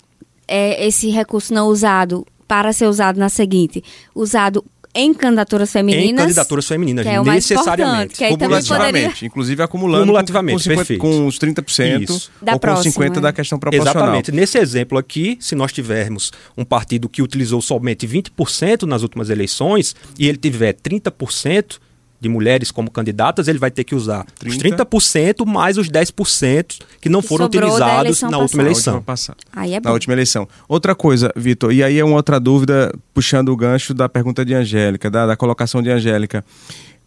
é, 0.46 0.86
esse 0.86 1.08
recurso 1.08 1.54
não 1.54 1.68
usado 1.68 2.26
para 2.46 2.72
ser 2.72 2.86
usado 2.86 3.18
na 3.18 3.28
seguinte, 3.28 3.82
usado 4.14 4.64
em 4.96 5.12
candidaturas 5.14 5.70
femininas. 5.70 6.10
Em 6.10 6.16
candidaturas 6.16 6.66
femininas, 6.66 7.04
que 7.04 7.12
é 7.12 7.22
necessariamente. 7.22 8.14
Que 8.16 8.28
Cumulativamente, 8.28 9.06
poderia... 9.06 9.26
inclusive 9.26 9.62
acumulando 9.62 10.04
Cumulativamente, 10.04 10.68
com, 10.68 10.74
com, 10.74 10.84
50, 10.84 10.98
com 10.98 11.26
os 11.26 11.38
30% 11.38 12.02
Isso. 12.02 12.30
da 12.40 12.54
ou 12.54 12.58
próxima, 12.58 12.94
com 12.94 13.00
50% 13.02 13.20
da 13.20 13.32
questão 13.32 13.58
proporcional. 13.58 13.94
Exatamente. 13.94 14.32
Nesse 14.32 14.58
exemplo 14.58 14.98
aqui, 14.98 15.36
se 15.40 15.54
nós 15.54 15.72
tivermos 15.72 16.32
um 16.56 16.64
partido 16.64 17.08
que 17.08 17.22
utilizou 17.22 17.60
somente 17.60 18.06
20% 18.06 18.82
nas 18.82 19.02
últimas 19.02 19.30
eleições 19.30 19.94
e 20.18 20.26
ele 20.26 20.38
tiver 20.38 20.74
30%, 20.74 21.78
de 22.20 22.28
mulheres 22.28 22.70
como 22.70 22.90
candidatas, 22.90 23.48
ele 23.48 23.58
vai 23.58 23.70
ter 23.70 23.84
que 23.84 23.94
usar 23.94 24.24
30. 24.38 24.84
os 24.94 25.06
30% 25.06 25.46
mais 25.46 25.78
os 25.78 25.88
10% 25.88 26.78
que 27.00 27.08
não 27.08 27.22
foram 27.22 27.46
utilizados 27.46 28.22
na 28.22 28.38
última 28.38 28.62
eleição. 28.62 29.04
Aí 29.52 29.74
é 29.74 29.80
bom. 29.80 29.88
Na 29.88 29.92
última 29.92 30.14
eleição. 30.14 30.48
Outra 30.68 30.94
coisa, 30.94 31.32
Vitor, 31.36 31.72
e 31.72 31.82
aí 31.82 31.98
é 31.98 32.04
uma 32.04 32.16
outra 32.16 32.40
dúvida, 32.40 32.92
puxando 33.12 33.50
o 33.50 33.56
gancho 33.56 33.92
da 33.92 34.08
pergunta 34.08 34.44
de 34.44 34.54
Angélica, 34.54 35.10
da, 35.10 35.26
da 35.26 35.36
colocação 35.36 35.82
de 35.82 35.90
Angélica. 35.90 36.44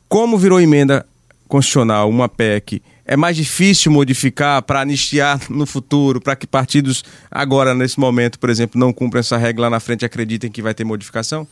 Como 0.07 0.37
virou 0.37 0.59
emenda 0.59 1.05
constitucional, 1.47 2.09
uma 2.09 2.29
PEC, 2.29 2.81
é 3.09 3.17
mais 3.17 3.35
difícil 3.35 3.91
modificar 3.91 4.61
para 4.61 4.81
anistiar 4.81 5.41
no 5.49 5.65
futuro, 5.65 6.21
para 6.21 6.35
que 6.35 6.45
partidos 6.45 7.03
agora, 7.31 7.73
nesse 7.73 7.99
momento, 7.99 8.37
por 8.37 8.51
exemplo, 8.51 8.79
não 8.79 8.93
cumpram 8.93 9.19
essa 9.19 9.35
regra 9.35 9.63
lá 9.63 9.69
na 9.71 9.79
frente 9.79 10.03
e 10.03 10.05
acreditem 10.05 10.51
que 10.51 10.61
vai 10.61 10.75
ter 10.75 10.83
modificação? 10.83 11.47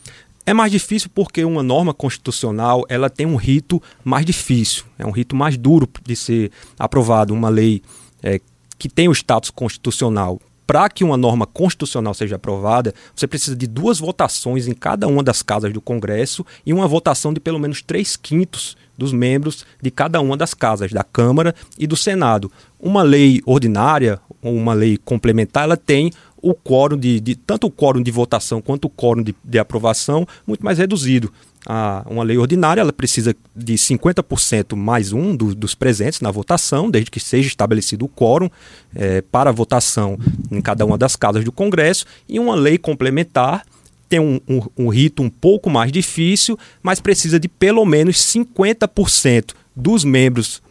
É 0.48 0.54
mais 0.54 0.72
difícil 0.72 1.10
porque 1.14 1.44
uma 1.44 1.62
norma 1.62 1.94
constitucional 1.94 2.86
ela 2.88 3.10
tem 3.10 3.26
um 3.26 3.36
rito 3.36 3.84
mais 4.02 4.26
difícil, 4.26 4.86
é 4.98 5.06
um 5.06 5.12
rito 5.12 5.36
mais 5.36 5.58
duro 5.58 5.90
de 6.06 6.16
ser 6.16 6.54
aprovado, 6.80 7.34
uma 7.34 7.50
lei 7.50 7.82
é, 8.24 8.40
que 8.80 8.88
tem 8.88 9.10
o 9.10 9.12
status 9.12 9.50
constitucional. 9.50 10.40
Para 10.66 10.88
que 10.90 11.04
uma 11.04 11.18
norma 11.18 11.46
constitucional 11.46 12.14
seja 12.14 12.38
aprovada, 12.38 12.94
você 13.14 13.28
precisa 13.28 13.58
de 13.58 13.68
duas 13.68 14.00
votações 14.00 14.70
em 14.70 14.74
cada 14.74 15.06
uma 15.06 15.22
das 15.22 15.42
casas 15.42 15.74
do 15.74 15.82
Congresso 15.82 16.46
e 16.66 16.72
uma 16.72 16.88
votação 16.88 17.34
de 17.34 17.42
pelo 17.42 17.60
menos 17.60 17.82
três 17.82 18.16
quintos 18.16 18.78
dos 18.98 19.12
membros 19.12 19.66
de 19.82 19.92
cada 19.92 20.22
uma 20.22 20.38
das 20.38 20.54
casas, 20.54 20.94
da 20.94 21.04
Câmara 21.04 21.54
e 21.78 21.86
do 21.86 21.98
Senado. 21.98 22.50
Uma 22.80 23.04
lei 23.04 23.42
ordinária 23.46 24.20
ou 24.42 24.56
uma 24.56 24.74
lei 24.74 24.98
complementar, 24.98 25.66
ela 25.66 25.78
tem 25.78 26.12
o 26.42 26.54
quórum 26.54 26.98
de, 26.98 27.20
de, 27.20 27.36
tanto 27.36 27.68
o 27.68 27.72
quórum 27.72 28.02
de 28.02 28.12
votação 28.12 28.62
quanto 28.62 28.86
o 28.86 28.90
quórum 28.90 29.24
de, 29.24 29.36
de 29.44 29.60
aprovação 29.60 30.28
muito 30.46 30.64
mais 30.64 30.78
reduzido. 30.78 31.32
A, 31.66 32.06
uma 32.10 32.24
lei 32.24 32.38
ordinária 32.38 32.82
ela 32.82 32.94
precisa 32.94 33.36
de 33.56 33.74
50% 33.74 34.76
mais 34.76 35.12
um 35.12 35.36
do, 35.36 35.54
dos 35.54 35.76
presentes 35.76 36.22
na 36.22 36.32
votação, 36.32 36.90
desde 36.90 37.12
que 37.12 37.20
seja 37.20 37.48
estabelecido 37.48 38.06
o 38.06 38.10
quórum 38.10 38.50
é, 38.96 39.22
para 39.22 39.52
votação 39.52 40.18
em 40.52 40.62
cada 40.62 40.86
uma 40.86 40.98
das 40.98 41.16
casas 41.16 41.44
do 41.44 41.52
Congresso, 41.52 42.06
e 42.30 42.40
uma 42.40 42.56
lei 42.56 42.78
complementar 42.78 43.66
tem 44.08 44.20
um, 44.20 44.40
um, 44.48 44.62
um 44.78 44.88
rito 44.88 45.22
um 45.22 45.30
pouco 45.30 45.70
mais 45.70 45.92
difícil, 45.92 46.58
mas 46.82 47.02
precisa 47.02 47.40
de 47.40 47.50
pelo 47.50 47.86
menos 47.86 48.18
50% 48.18 49.54
dos 49.76 50.04
membros 50.04 50.62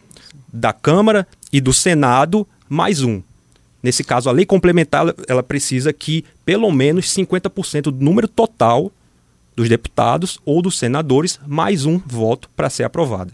da 0.51 0.73
Câmara 0.73 1.27
e 1.53 1.61
do 1.61 1.71
Senado 1.71 2.47
mais 2.67 3.03
um. 3.03 3.21
Nesse 3.87 4.03
caso, 4.03 4.27
a 4.27 4.33
lei 4.33 4.45
complementar 4.45 5.15
ela 5.29 5.41
precisa 5.41 5.93
que 5.93 6.25
pelo 6.43 6.69
menos 6.73 7.05
50% 7.05 7.83
do 7.83 8.03
número 8.03 8.27
total 8.27 8.91
dos 9.55 9.69
deputados 9.69 10.37
ou 10.43 10.61
dos 10.61 10.77
senadores 10.77 11.39
mais 11.47 11.85
um 11.85 11.97
voto 12.05 12.49
para 12.53 12.69
ser 12.69 12.83
aprovada. 12.83 13.31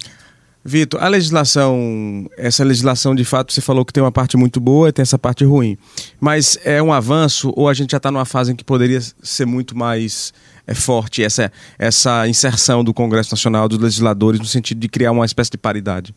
Vitor, 0.63 1.01
a 1.01 1.07
legislação, 1.07 2.29
essa 2.37 2.63
legislação 2.63 3.15
de 3.15 3.25
fato 3.25 3.51
você 3.51 3.61
falou 3.61 3.83
que 3.83 3.91
tem 3.91 4.03
uma 4.03 4.11
parte 4.11 4.37
muito 4.37 4.59
boa 4.59 4.89
e 4.89 4.91
tem 4.91 5.01
essa 5.01 5.17
parte 5.17 5.43
ruim. 5.43 5.75
Mas 6.21 6.55
é 6.63 6.79
um 6.79 6.93
avanço 6.93 7.51
ou 7.55 7.67
a 7.67 7.73
gente 7.73 7.89
já 7.89 7.97
está 7.97 8.11
numa 8.11 8.23
fase 8.23 8.51
em 8.51 8.55
que 8.55 8.63
poderia 8.63 9.01
ser 9.23 9.47
muito 9.47 9.75
mais 9.75 10.31
é, 10.67 10.75
forte 10.75 11.23
essa, 11.23 11.51
essa 11.79 12.27
inserção 12.27 12.83
do 12.83 12.93
Congresso 12.93 13.33
Nacional, 13.33 13.67
dos 13.67 13.79
legisladores, 13.79 14.39
no 14.39 14.45
sentido 14.45 14.79
de 14.79 14.87
criar 14.87 15.13
uma 15.13 15.25
espécie 15.25 15.49
de 15.49 15.57
paridade? 15.57 16.13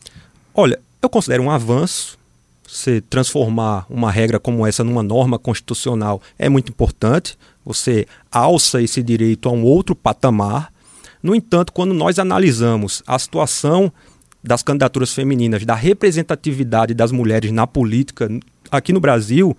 Olha, 0.53 0.79
eu 1.01 1.09
considero 1.09 1.41
um 1.41 1.49
avanço 1.49 2.19
você 2.67 2.99
transformar 2.99 3.85
uma 3.89 4.11
regra 4.11 4.39
como 4.39 4.67
essa 4.67 4.83
numa 4.83 5.01
norma 5.01 5.39
constitucional 5.39 6.21
é 6.37 6.49
muito 6.49 6.69
importante. 6.69 7.37
Você 7.65 8.05
alça 8.29 8.81
esse 8.81 9.01
direito 9.01 9.47
a 9.47 9.51
um 9.51 9.63
outro 9.63 9.95
patamar. 9.95 10.71
No 11.23 11.33
entanto, 11.33 11.71
quando 11.71 11.93
nós 11.93 12.19
analisamos 12.19 13.01
a 13.07 13.17
situação 13.17 13.91
das 14.43 14.61
candidaturas 14.61 15.13
femininas, 15.13 15.65
da 15.65 15.75
representatividade 15.75 16.93
das 16.93 17.11
mulheres 17.11 17.51
na 17.51 17.65
política 17.65 18.29
aqui 18.69 18.91
no 18.91 18.99
Brasil, 18.99 19.57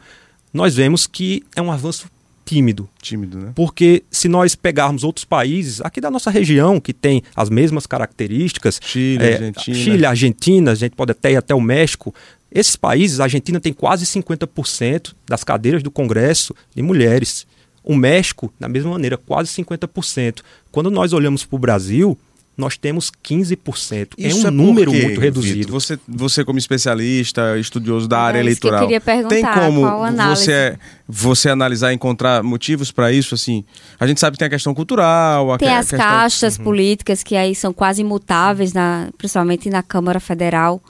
nós 0.53 0.77
vemos 0.77 1.07
que 1.07 1.43
é 1.57 1.63
um 1.63 1.73
avanço 1.73 2.09
tímido. 2.49 2.89
Tímido, 3.03 3.39
né? 3.39 3.53
Porque 3.55 4.03
se 4.11 4.27
nós 4.27 4.55
pegarmos 4.55 5.05
outros 5.05 5.25
países, 5.25 5.83
aqui 5.83 6.01
da 6.01 6.11
nossa 6.11 6.31
região, 6.31 6.81
que 6.81 6.95
tem 6.95 7.23
as 7.37 7.51
mesmas 7.51 7.87
características, 7.87 8.81
Chile, 8.83 9.23
é, 9.23 9.33
Argentina. 9.35 9.77
Chile, 9.77 10.07
Argentina, 10.07 10.71
a 10.73 10.75
gente 10.75 10.97
pode 10.97 11.13
até 11.13 11.33
ir 11.33 11.37
até 11.37 11.55
o 11.55 11.61
México, 11.61 12.15
esses 12.51 12.77
países, 12.77 13.21
a 13.21 13.25
Argentina 13.25 13.61
tem 13.61 13.73
quase 13.73 14.07
50% 14.07 15.15
das 15.27 15.45
cadeiras 15.45 15.83
do 15.83 15.91
Congresso 15.91 16.55
de 16.75 16.83
mulheres. 16.83 17.47
O 17.85 17.95
México, 17.95 18.53
da 18.59 18.69
mesma 18.69 18.91
maneira, 18.91 19.17
quase 19.17 19.51
50%. 19.51 20.41
Quando 20.71 20.91
nós 20.91 21.13
olhamos 21.13 21.45
para 21.45 21.57
o 21.57 21.59
Brasil, 21.59 22.19
nós 22.59 22.77
temos 22.77 23.13
15%. 23.25 24.15
Isso 24.19 24.39
é 24.39 24.45
um 24.45 24.49
é 24.49 24.51
número 24.51 24.91
quê, 24.91 25.03
muito 25.03 25.21
reduzido. 25.21 25.59
Vitor, 25.59 25.73
você, 25.73 25.99
você, 26.09 26.45
como 26.45 26.59
especialista, 26.59 27.57
estudioso 27.57 28.09
da 28.09 28.19
área 28.19 28.41
eleitoral, 28.41 28.89
tem 29.29 29.43
como 29.43 29.83
você, 30.29 30.77
você 31.07 31.51
analisar 31.51 31.93
e 31.93 31.95
encontrar 31.95 32.43
motivos 32.43 32.91
para 32.91 33.13
isso? 33.13 33.37
Assim, 33.37 33.65
a 34.01 34.07
gente 34.09 34.19
sabe 34.19 34.35
que 34.35 34.41
tem 34.41 34.47
a 34.47 34.51
questão 34.51 34.75
cultural, 34.75 35.57
tem 35.57 35.69
a 35.69 35.79
as 35.79 35.91
questão... 35.91 36.05
castas 36.05 36.59
uhum. 36.59 36.65
políticas 36.65 37.23
que 37.23 37.37
aí 37.37 37.55
são 37.55 37.73
quase 37.73 38.01
imutáveis, 38.01 38.73
na, 38.73 39.09
principalmente 39.17 39.71
na 39.71 39.83
Câmara 39.83 40.19
Federal. 40.19 40.83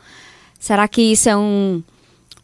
Será 0.59 0.89
que 0.89 1.03
isso 1.03 1.29
é 1.29 1.37
um, 1.37 1.83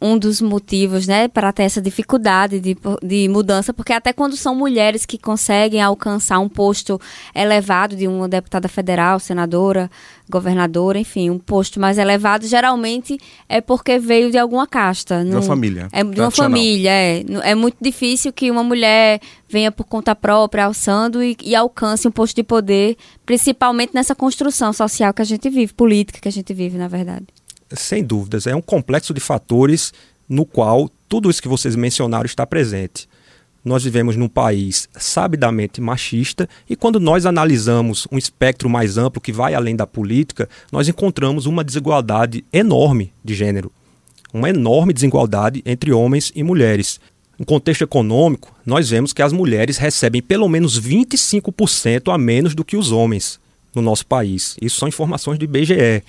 um 0.04 0.18
dos 0.18 0.42
motivos, 0.42 1.06
né, 1.06 1.28
para 1.28 1.50
ter 1.50 1.62
essa 1.62 1.80
dificuldade 1.80 2.60
de, 2.60 2.76
de 3.02 3.26
mudança, 3.28 3.72
porque 3.72 3.90
até 3.90 4.12
quando 4.12 4.36
são 4.36 4.54
mulheres 4.54 5.06
que 5.06 5.16
conseguem 5.16 5.80
alcançar 5.80 6.38
um 6.40 6.48
posto 6.48 7.00
elevado 7.34 7.96
de 7.96 8.06
uma 8.06 8.28
deputada 8.28 8.68
federal, 8.68 9.18
senadora, 9.18 9.90
governadora, 10.28 10.98
enfim, 10.98 11.30
um 11.30 11.38
posto 11.38 11.80
mais 11.80 11.96
elevado, 11.96 12.46
geralmente 12.46 13.18
é 13.48 13.62
porque 13.62 13.98
veio 13.98 14.30
de 14.30 14.36
alguma 14.36 14.66
casta. 14.66 15.24
De 15.24 15.30
uma 15.30 15.40
família. 15.40 15.88
É 15.90 16.04
de 16.04 16.20
uma 16.20 16.30
família, 16.30 16.90
é. 16.90 17.24
É 17.42 17.54
muito 17.54 17.78
difícil 17.80 18.30
que 18.30 18.50
uma 18.50 18.62
mulher 18.62 19.20
venha 19.48 19.72
por 19.72 19.84
conta 19.84 20.14
própria, 20.14 20.66
alçando 20.66 21.22
e, 21.22 21.34
e 21.42 21.54
alcance 21.54 22.06
um 22.06 22.10
posto 22.10 22.36
de 22.36 22.42
poder, 22.42 22.96
principalmente 23.24 23.94
nessa 23.94 24.14
construção 24.14 24.70
social 24.72 25.14
que 25.14 25.22
a 25.22 25.24
gente 25.24 25.48
vive, 25.48 25.72
política 25.72 26.20
que 26.20 26.28
a 26.28 26.32
gente 26.32 26.52
vive, 26.52 26.76
na 26.76 26.88
verdade. 26.88 27.24
Sem 27.70 28.04
dúvidas, 28.04 28.46
é 28.46 28.54
um 28.54 28.62
complexo 28.62 29.14
de 29.14 29.20
fatores 29.20 29.92
no 30.28 30.44
qual 30.44 30.90
tudo 31.08 31.30
isso 31.30 31.42
que 31.42 31.48
vocês 31.48 31.76
mencionaram 31.76 32.26
está 32.26 32.46
presente. 32.46 33.08
Nós 33.64 33.82
vivemos 33.82 34.14
num 34.14 34.28
país 34.28 34.88
sabidamente 34.94 35.80
machista 35.80 36.46
e 36.68 36.76
quando 36.76 37.00
nós 37.00 37.24
analisamos 37.24 38.06
um 38.12 38.18
espectro 38.18 38.68
mais 38.68 38.98
amplo 38.98 39.22
que 39.22 39.32
vai 39.32 39.54
além 39.54 39.74
da 39.74 39.86
política, 39.86 40.48
nós 40.70 40.86
encontramos 40.86 41.46
uma 41.46 41.64
desigualdade 41.64 42.44
enorme 42.52 43.10
de 43.24 43.34
gênero. 43.34 43.72
Uma 44.34 44.50
enorme 44.50 44.92
desigualdade 44.92 45.62
entre 45.64 45.92
homens 45.92 46.30
e 46.34 46.42
mulheres. 46.42 47.00
No 47.38 47.46
contexto 47.46 47.82
econômico, 47.82 48.54
nós 48.66 48.90
vemos 48.90 49.12
que 49.12 49.22
as 49.22 49.32
mulheres 49.32 49.78
recebem 49.78 50.20
pelo 50.20 50.48
menos 50.48 50.78
25% 50.78 52.12
a 52.12 52.18
menos 52.18 52.54
do 52.54 52.64
que 52.64 52.76
os 52.76 52.92
homens 52.92 53.40
no 53.74 53.80
nosso 53.80 54.06
país. 54.06 54.56
Isso 54.60 54.78
são 54.78 54.88
informações 54.88 55.38
do 55.38 55.44
IBGE. 55.44 56.02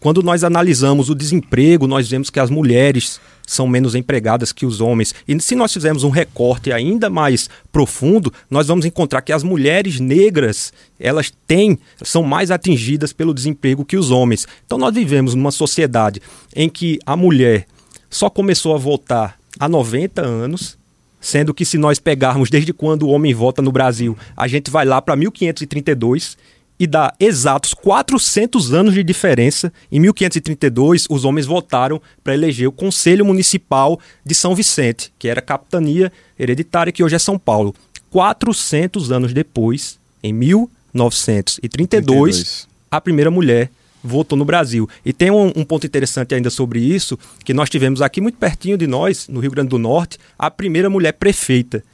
Quando 0.00 0.22
nós 0.22 0.42
analisamos 0.42 1.10
o 1.10 1.14
desemprego, 1.14 1.86
nós 1.86 2.08
vemos 2.08 2.30
que 2.30 2.40
as 2.40 2.48
mulheres 2.48 3.20
são 3.46 3.68
menos 3.68 3.94
empregadas 3.94 4.50
que 4.50 4.64
os 4.64 4.80
homens. 4.80 5.14
E 5.28 5.38
se 5.40 5.54
nós 5.54 5.74
fizermos 5.74 6.04
um 6.04 6.08
recorte 6.08 6.72
ainda 6.72 7.10
mais 7.10 7.50
profundo, 7.70 8.32
nós 8.48 8.68
vamos 8.68 8.86
encontrar 8.86 9.20
que 9.20 9.32
as 9.32 9.42
mulheres 9.42 10.00
negras, 10.00 10.72
elas 10.98 11.30
têm, 11.46 11.78
são 12.02 12.22
mais 12.22 12.50
atingidas 12.50 13.12
pelo 13.12 13.34
desemprego 13.34 13.84
que 13.84 13.98
os 13.98 14.10
homens. 14.10 14.48
Então 14.64 14.78
nós 14.78 14.94
vivemos 14.94 15.34
numa 15.34 15.50
sociedade 15.50 16.22
em 16.56 16.68
que 16.68 16.98
a 17.04 17.14
mulher 17.14 17.66
só 18.08 18.30
começou 18.30 18.74
a 18.74 18.78
votar 18.78 19.38
há 19.58 19.68
90 19.68 20.22
anos, 20.22 20.78
sendo 21.20 21.52
que 21.52 21.66
se 21.66 21.76
nós 21.76 21.98
pegarmos 21.98 22.48
desde 22.48 22.72
quando 22.72 23.02
o 23.02 23.10
homem 23.10 23.34
vota 23.34 23.60
no 23.60 23.70
Brasil, 23.70 24.16
a 24.34 24.48
gente 24.48 24.70
vai 24.70 24.86
lá 24.86 25.02
para 25.02 25.14
1532 25.14 26.38
e 26.80 26.86
dá 26.86 27.12
exatos 27.20 27.74
400 27.74 28.72
anos 28.72 28.94
de 28.94 29.04
diferença. 29.04 29.70
Em 29.92 30.00
1532, 30.00 31.04
os 31.10 31.26
homens 31.26 31.44
votaram 31.44 32.00
para 32.24 32.32
eleger 32.32 32.66
o 32.66 32.72
Conselho 32.72 33.22
Municipal 33.22 34.00
de 34.24 34.34
São 34.34 34.54
Vicente, 34.54 35.12
que 35.18 35.28
era 35.28 35.40
a 35.40 35.42
capitania 35.42 36.10
hereditária 36.38 36.90
que 36.90 37.04
hoje 37.04 37.16
é 37.16 37.18
São 37.18 37.38
Paulo. 37.38 37.74
400 38.08 39.12
anos 39.12 39.34
depois, 39.34 39.98
em 40.22 40.32
1932, 40.32 41.70
32. 41.70 42.68
a 42.90 42.98
primeira 42.98 43.30
mulher 43.30 43.70
votou 44.02 44.38
no 44.38 44.46
Brasil. 44.46 44.88
E 45.04 45.12
tem 45.12 45.30
um, 45.30 45.52
um, 45.54 45.64
ponto 45.64 45.86
interessante 45.86 46.34
ainda 46.34 46.48
sobre 46.48 46.80
isso, 46.80 47.18
que 47.44 47.52
nós 47.52 47.68
tivemos 47.68 48.00
aqui 48.00 48.22
muito 48.22 48.38
pertinho 48.38 48.78
de 48.78 48.86
nós, 48.86 49.28
no 49.28 49.40
Rio 49.40 49.50
Grande 49.50 49.68
do 49.68 49.78
Norte, 49.78 50.18
a 50.38 50.50
primeira 50.50 50.88
mulher 50.88 51.12
prefeita. 51.12 51.84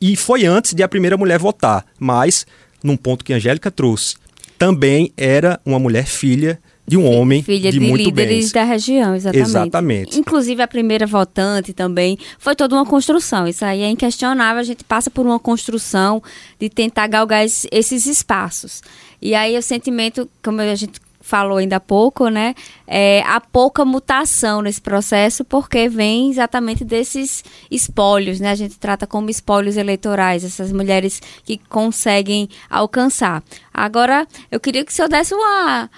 E 0.00 0.16
foi 0.16 0.44
antes 0.44 0.74
de 0.74 0.82
a 0.82 0.88
primeira 0.88 1.16
mulher 1.16 1.38
votar, 1.38 1.86
mas 1.98 2.44
num 2.82 2.96
ponto 2.96 3.24
que 3.24 3.32
a 3.32 3.36
Angélica 3.36 3.70
trouxe. 3.70 4.16
Também 4.58 5.12
era 5.16 5.60
uma 5.64 5.78
mulher 5.78 6.06
filha 6.06 6.58
de 6.86 6.96
um 6.96 7.04
homem 7.04 7.42
Filha 7.42 7.70
de, 7.70 7.78
de 7.78 7.84
muito 7.84 8.04
líderes 8.04 8.44
bens. 8.44 8.52
da 8.52 8.62
região, 8.62 9.14
exatamente. 9.14 9.48
Exatamente. 9.48 10.18
Inclusive 10.18 10.62
a 10.62 10.68
primeira 10.68 11.06
votante 11.06 11.72
também 11.72 12.16
foi 12.38 12.54
toda 12.54 12.76
uma 12.76 12.86
construção. 12.86 13.46
Isso 13.46 13.64
aí 13.64 13.82
é 13.82 13.90
inquestionável. 13.90 14.60
A 14.60 14.64
gente 14.64 14.84
passa 14.84 15.10
por 15.10 15.26
uma 15.26 15.38
construção 15.38 16.22
de 16.60 16.70
tentar 16.70 17.08
galgar 17.08 17.44
esses 17.44 18.06
espaços. 18.06 18.82
E 19.20 19.34
aí 19.34 19.58
o 19.58 19.62
sentimento, 19.62 20.28
como 20.42 20.60
a 20.60 20.74
gente 20.74 21.00
falou 21.26 21.58
ainda 21.58 21.76
há 21.76 21.80
pouco, 21.80 22.28
né? 22.28 22.54
É, 22.86 23.22
há 23.26 23.40
pouca 23.40 23.84
mutação 23.84 24.62
nesse 24.62 24.80
processo 24.80 25.44
porque 25.44 25.88
vem 25.88 26.30
exatamente 26.30 26.84
desses 26.84 27.42
espólios, 27.68 28.38
né? 28.38 28.50
A 28.50 28.54
gente 28.54 28.78
trata 28.78 29.06
como 29.06 29.28
espólios 29.28 29.76
eleitorais, 29.76 30.44
essas 30.44 30.70
mulheres 30.72 31.20
que 31.44 31.58
conseguem 31.68 32.48
alcançar. 32.70 33.42
Agora, 33.74 34.26
eu 34.50 34.60
queria 34.60 34.84
que 34.84 34.92
o 34.92 34.94
senhor 34.94 35.08
desse 35.08 35.34
uma 35.34 35.90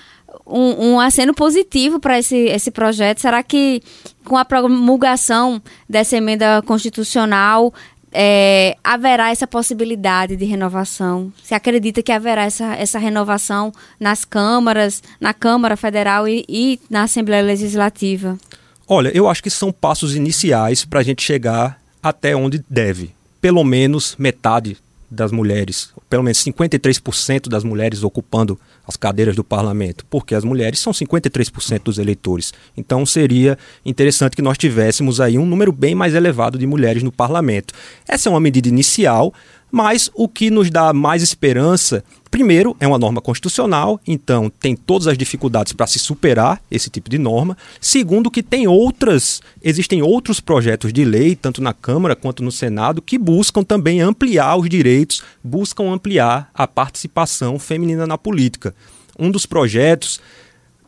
um, 0.46 0.92
um 0.92 1.00
aceno 1.00 1.34
positivo 1.34 2.00
para 2.00 2.18
esse, 2.18 2.36
esse 2.36 2.70
projeto? 2.70 3.20
Será 3.20 3.42
que 3.42 3.82
com 4.24 4.36
a 4.36 4.44
promulgação 4.44 5.60
dessa 5.88 6.16
emenda 6.16 6.62
constitucional 6.62 7.72
é, 8.12 8.76
haverá 8.82 9.30
essa 9.30 9.46
possibilidade 9.46 10.36
de 10.36 10.44
renovação? 10.44 11.32
Você 11.42 11.54
acredita 11.54 12.02
que 12.02 12.12
haverá 12.12 12.44
essa, 12.44 12.74
essa 12.74 12.98
renovação 12.98 13.72
nas 13.98 14.24
câmaras, 14.24 15.02
na 15.20 15.34
Câmara 15.34 15.76
Federal 15.76 16.28
e, 16.28 16.44
e 16.48 16.80
na 16.88 17.04
Assembleia 17.04 17.42
Legislativa? 17.42 18.38
Olha, 18.86 19.10
eu 19.14 19.28
acho 19.28 19.42
que 19.42 19.50
são 19.50 19.70
passos 19.70 20.16
iniciais 20.16 20.84
para 20.84 21.00
a 21.00 21.02
gente 21.02 21.22
chegar 21.22 21.78
até 22.02 22.34
onde 22.34 22.64
deve. 22.68 23.10
Pelo 23.40 23.62
menos 23.62 24.16
metade 24.18 24.78
das 25.10 25.32
mulheres, 25.32 25.90
pelo 26.08 26.22
menos 26.22 26.38
53% 26.44 27.48
das 27.48 27.64
mulheres 27.64 28.02
ocupando 28.02 28.58
as 28.86 28.96
cadeiras 28.96 29.34
do 29.34 29.42
parlamento, 29.42 30.04
porque 30.10 30.34
as 30.34 30.44
mulheres 30.44 30.78
são 30.80 30.92
53% 30.92 31.82
dos 31.82 31.98
eleitores. 31.98 32.52
Então 32.76 33.06
seria 33.06 33.58
interessante 33.84 34.36
que 34.36 34.42
nós 34.42 34.58
tivéssemos 34.58 35.20
aí 35.20 35.38
um 35.38 35.46
número 35.46 35.72
bem 35.72 35.94
mais 35.94 36.14
elevado 36.14 36.58
de 36.58 36.66
mulheres 36.66 37.02
no 37.02 37.10
parlamento. 37.10 37.72
Essa 38.06 38.28
é 38.28 38.30
uma 38.30 38.40
medida 38.40 38.68
inicial, 38.68 39.32
mas 39.70 40.10
o 40.14 40.28
que 40.28 40.50
nos 40.50 40.70
dá 40.70 40.92
mais 40.92 41.22
esperança, 41.22 42.02
primeiro, 42.30 42.76
é 42.80 42.86
uma 42.86 42.98
norma 42.98 43.20
constitucional, 43.20 44.00
então 44.06 44.50
tem 44.50 44.74
todas 44.74 45.06
as 45.06 45.18
dificuldades 45.18 45.72
para 45.72 45.86
se 45.86 45.98
superar 45.98 46.60
esse 46.70 46.88
tipo 46.88 47.10
de 47.10 47.18
norma. 47.18 47.56
Segundo, 47.80 48.30
que 48.30 48.42
tem 48.42 48.66
outras, 48.66 49.40
existem 49.62 50.02
outros 50.02 50.40
projetos 50.40 50.92
de 50.92 51.04
lei, 51.04 51.36
tanto 51.36 51.62
na 51.62 51.72
Câmara 51.72 52.16
quanto 52.16 52.42
no 52.42 52.52
Senado, 52.52 53.02
que 53.02 53.18
buscam 53.18 53.62
também 53.62 54.00
ampliar 54.00 54.56
os 54.56 54.68
direitos, 54.68 55.22
buscam 55.44 55.92
ampliar 55.92 56.50
a 56.54 56.66
participação 56.66 57.58
feminina 57.58 58.06
na 58.06 58.16
política. 58.16 58.74
Um 59.18 59.30
dos 59.30 59.44
projetos 59.44 60.20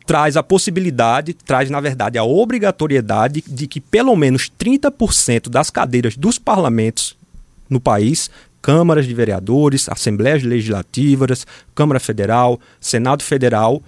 traz 0.06 0.36
a 0.36 0.42
possibilidade, 0.42 1.34
traz 1.34 1.70
na 1.70 1.80
verdade 1.80 2.18
a 2.18 2.24
obrigatoriedade 2.24 3.44
de 3.46 3.66
que 3.66 3.80
pelo 3.80 4.16
menos 4.16 4.50
30% 4.58 5.48
das 5.48 5.70
cadeiras 5.70 6.16
dos 6.16 6.38
parlamentos 6.38 7.16
no 7.68 7.78
país 7.78 8.28
câmaras 8.62 9.06
de 9.06 9.14
vereadores, 9.14 9.88
assembleias 9.88 10.42
legislativas, 10.42 11.46
Câmara 11.74 12.00
Federal, 12.00 12.60
Senado 12.80 13.22
Federal, 13.22 13.82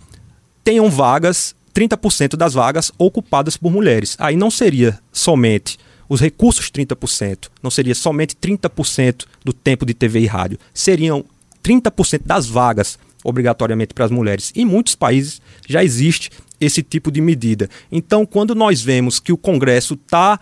tenham 0.65 0.91
vagas, 0.91 1.55
30% 1.75 2.37
das 2.37 2.55
vagas 2.55 2.93
ocupadas 2.99 3.57
por 3.57 3.71
mulheres. 3.71 4.17
Aí 4.19 4.37
não 4.37 4.51
seria 4.51 4.99
somente 5.13 5.79
os 6.09 6.21
recursos 6.21 6.71
30%, 6.71 7.49
não 7.63 7.71
seria 7.71 7.95
somente 7.95 8.37
30% 8.37 9.25
do 9.45 9.53
tempo 9.53 9.87
de 9.87 9.95
TV 9.95 10.21
e 10.21 10.27
rádio, 10.27 10.59
seriam 10.75 11.25
30% 11.63 12.23
das 12.27 12.47
vagas 12.47 12.99
obrigatoriamente 13.25 13.95
para 13.95 14.05
as 14.05 14.11
mulheres. 14.11 14.53
Em 14.55 14.65
muitos 14.65 14.95
países 14.95 15.41
já 15.67 15.83
existe 15.83 16.31
esse 16.61 16.83
tipo 16.83 17.11
de 17.11 17.21
medida. 17.21 17.69
Então, 17.91 18.27
quando 18.27 18.55
nós 18.55 18.83
vemos 18.83 19.19
que 19.19 19.33
o 19.33 19.37
Congresso 19.37 19.95
está 19.95 20.39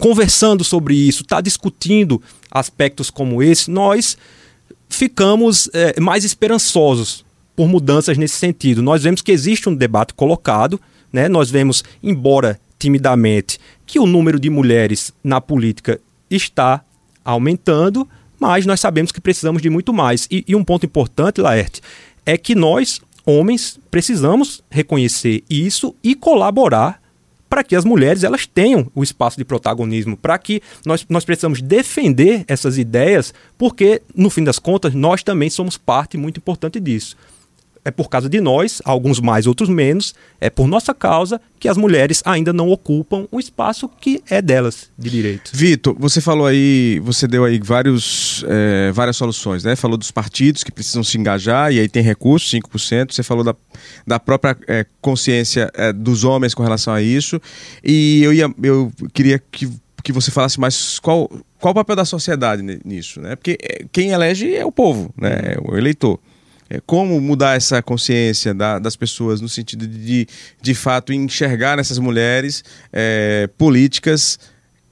conversando 0.00 0.64
sobre 0.64 0.94
isso, 0.94 1.22
está 1.22 1.40
discutindo 1.42 2.20
aspectos 2.50 3.10
como 3.10 3.42
esse, 3.42 3.70
nós 3.70 4.16
ficamos 4.88 5.68
é, 5.74 6.00
mais 6.00 6.24
esperançosos 6.24 7.24
por 7.54 7.68
mudanças 7.68 8.16
nesse 8.16 8.36
sentido. 8.36 8.82
Nós 8.82 9.02
vemos 9.02 9.20
que 9.20 9.30
existe 9.30 9.68
um 9.68 9.74
debate 9.74 10.14
colocado, 10.14 10.80
né? 11.12 11.28
nós 11.28 11.50
vemos, 11.50 11.84
embora 12.02 12.58
timidamente, 12.78 13.58
que 13.86 14.00
o 14.00 14.06
número 14.06 14.40
de 14.40 14.48
mulheres 14.48 15.12
na 15.22 15.38
política 15.38 16.00
está 16.30 16.82
aumentando, 17.22 18.08
mas 18.38 18.64
nós 18.64 18.80
sabemos 18.80 19.12
que 19.12 19.20
precisamos 19.20 19.60
de 19.60 19.68
muito 19.68 19.92
mais. 19.92 20.26
E, 20.30 20.42
e 20.48 20.56
um 20.56 20.64
ponto 20.64 20.86
importante, 20.86 21.42
Laerte, 21.42 21.82
é 22.24 22.38
que 22.38 22.54
nós, 22.54 23.02
homens, 23.26 23.78
precisamos 23.90 24.62
reconhecer 24.70 25.44
isso 25.50 25.94
e 26.02 26.14
colaborar 26.14 27.02
para 27.50 27.64
que 27.64 27.74
as 27.74 27.84
mulheres 27.84 28.22
elas 28.22 28.46
tenham 28.46 28.90
o 28.94 29.02
espaço 29.02 29.36
de 29.36 29.44
protagonismo, 29.44 30.16
para 30.16 30.38
que 30.38 30.62
nós, 30.86 31.04
nós 31.08 31.24
precisamos 31.24 31.60
defender 31.60 32.44
essas 32.46 32.78
ideias, 32.78 33.34
porque, 33.58 34.00
no 34.14 34.30
fim 34.30 34.44
das 34.44 34.60
contas, 34.60 34.94
nós 34.94 35.24
também 35.24 35.50
somos 35.50 35.76
parte 35.76 36.16
muito 36.16 36.38
importante 36.38 36.78
disso. 36.78 37.16
É 37.84 37.90
por 37.90 38.08
causa 38.08 38.28
de 38.28 38.40
nós, 38.40 38.82
alguns 38.84 39.20
mais, 39.20 39.46
outros 39.46 39.68
menos, 39.68 40.14
é 40.40 40.50
por 40.50 40.66
nossa 40.66 40.92
causa 40.92 41.40
que 41.58 41.68
as 41.68 41.76
mulheres 41.76 42.22
ainda 42.24 42.52
não 42.52 42.68
ocupam 42.68 43.26
o 43.30 43.38
espaço 43.38 43.88
que 43.88 44.22
é 44.28 44.40
delas 44.40 44.90
de 44.98 45.10
direito. 45.10 45.50
Vitor, 45.54 45.94
você 45.98 46.20
falou 46.20 46.46
aí, 46.46 47.00
você 47.02 47.26
deu 47.26 47.44
aí 47.44 47.58
vários, 47.62 48.44
é, 48.48 48.90
várias 48.92 49.16
soluções, 49.16 49.64
né? 49.64 49.76
Falou 49.76 49.96
dos 49.96 50.10
partidos 50.10 50.64
que 50.64 50.72
precisam 50.72 51.02
se 51.04 51.18
engajar 51.18 51.72
e 51.72 51.80
aí 51.80 51.88
tem 51.88 52.02
recursos, 52.02 52.50
5%. 52.50 53.12
Você 53.12 53.22
falou 53.22 53.44
da, 53.44 53.54
da 54.06 54.18
própria 54.18 54.56
é, 54.66 54.86
consciência 55.00 55.70
é, 55.74 55.92
dos 55.92 56.24
homens 56.24 56.54
com 56.54 56.62
relação 56.62 56.92
a 56.92 57.02
isso. 57.02 57.40
E 57.84 58.22
eu, 58.22 58.32
ia, 58.32 58.52
eu 58.62 58.90
queria 59.12 59.38
que, 59.38 59.68
que 60.02 60.12
você 60.12 60.30
falasse 60.30 60.58
mais 60.58 60.98
qual, 60.98 61.30
qual 61.58 61.72
o 61.72 61.74
papel 61.74 61.96
da 61.96 62.04
sociedade 62.04 62.62
nisso, 62.84 63.20
né? 63.20 63.36
Porque 63.36 63.58
quem 63.92 64.10
elege 64.10 64.54
é 64.54 64.64
o 64.64 64.72
povo, 64.72 65.12
né? 65.16 65.54
É 65.54 65.58
o 65.62 65.76
eleitor. 65.76 66.18
É, 66.70 66.80
como 66.86 67.20
mudar 67.20 67.56
essa 67.56 67.82
consciência 67.82 68.54
da, 68.54 68.78
das 68.78 68.94
pessoas 68.94 69.40
no 69.40 69.48
sentido 69.48 69.88
de, 69.88 70.28
de 70.62 70.74
fato, 70.74 71.12
enxergar 71.12 71.76
nessas 71.76 71.98
mulheres 71.98 72.62
é, 72.92 73.50
políticas 73.58 74.38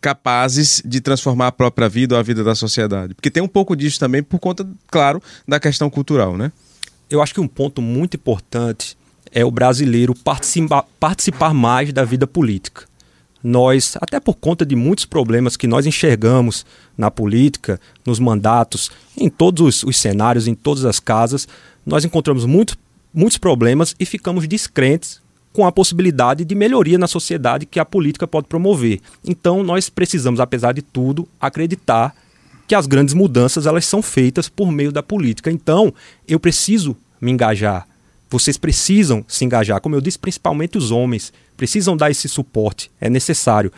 capazes 0.00 0.82
de 0.84 1.00
transformar 1.00 1.48
a 1.48 1.52
própria 1.52 1.88
vida 1.88 2.16
ou 2.16 2.20
a 2.20 2.22
vida 2.22 2.42
da 2.42 2.56
sociedade. 2.56 3.14
Porque 3.14 3.30
tem 3.30 3.42
um 3.42 3.48
pouco 3.48 3.76
disso 3.76 3.98
também 3.98 4.22
por 4.22 4.40
conta, 4.40 4.68
claro, 4.88 5.22
da 5.46 5.60
questão 5.60 5.88
cultural, 5.88 6.36
né? 6.36 6.50
Eu 7.08 7.22
acho 7.22 7.32
que 7.32 7.40
um 7.40 7.48
ponto 7.48 7.80
muito 7.80 8.16
importante 8.16 8.98
é 9.30 9.44
o 9.44 9.50
brasileiro 9.50 10.14
participa, 10.14 10.84
participar 10.98 11.54
mais 11.54 11.92
da 11.92 12.04
vida 12.04 12.26
política. 12.26 12.86
Nós, 13.42 13.96
até 14.00 14.18
por 14.18 14.34
conta 14.34 14.66
de 14.66 14.74
muitos 14.74 15.04
problemas 15.04 15.56
que 15.56 15.66
nós 15.66 15.86
enxergamos 15.86 16.66
na 16.96 17.10
política, 17.10 17.80
nos 18.04 18.18
mandatos, 18.18 18.90
em 19.16 19.28
todos 19.28 19.82
os, 19.82 19.82
os 19.84 19.96
cenários, 19.96 20.48
em 20.48 20.54
todas 20.54 20.84
as 20.84 20.98
casas, 20.98 21.46
nós 21.86 22.04
encontramos 22.04 22.44
muito, 22.44 22.76
muitos 23.14 23.38
problemas 23.38 23.94
e 23.98 24.04
ficamos 24.04 24.46
descrentes 24.46 25.20
com 25.52 25.66
a 25.66 25.72
possibilidade 25.72 26.44
de 26.44 26.54
melhoria 26.54 26.98
na 26.98 27.06
sociedade 27.06 27.66
que 27.66 27.80
a 27.80 27.84
política 27.84 28.26
pode 28.26 28.46
promover. 28.46 29.00
Então, 29.24 29.62
nós 29.62 29.88
precisamos, 29.88 30.40
apesar 30.40 30.72
de 30.72 30.82
tudo, 30.82 31.26
acreditar 31.40 32.14
que 32.66 32.74
as 32.74 32.86
grandes 32.86 33.14
mudanças 33.14 33.66
elas 33.66 33.86
são 33.86 34.02
feitas 34.02 34.48
por 34.48 34.70
meio 34.70 34.92
da 34.92 35.02
política. 35.02 35.50
Então, 35.50 35.92
eu 36.28 36.38
preciso 36.38 36.94
me 37.20 37.32
engajar. 37.32 37.87
Vocês 38.30 38.56
precisam 38.56 39.24
se 39.26 39.44
engajar, 39.44 39.80
como 39.80 39.94
eu 39.94 40.00
disse, 40.00 40.18
principalmente 40.18 40.76
os 40.76 40.90
homens 40.90 41.32
precisam 41.56 41.96
dar 41.96 42.10
esse 42.10 42.28
suporte, 42.28 42.90
é 43.00 43.08
necessário. 43.08 43.72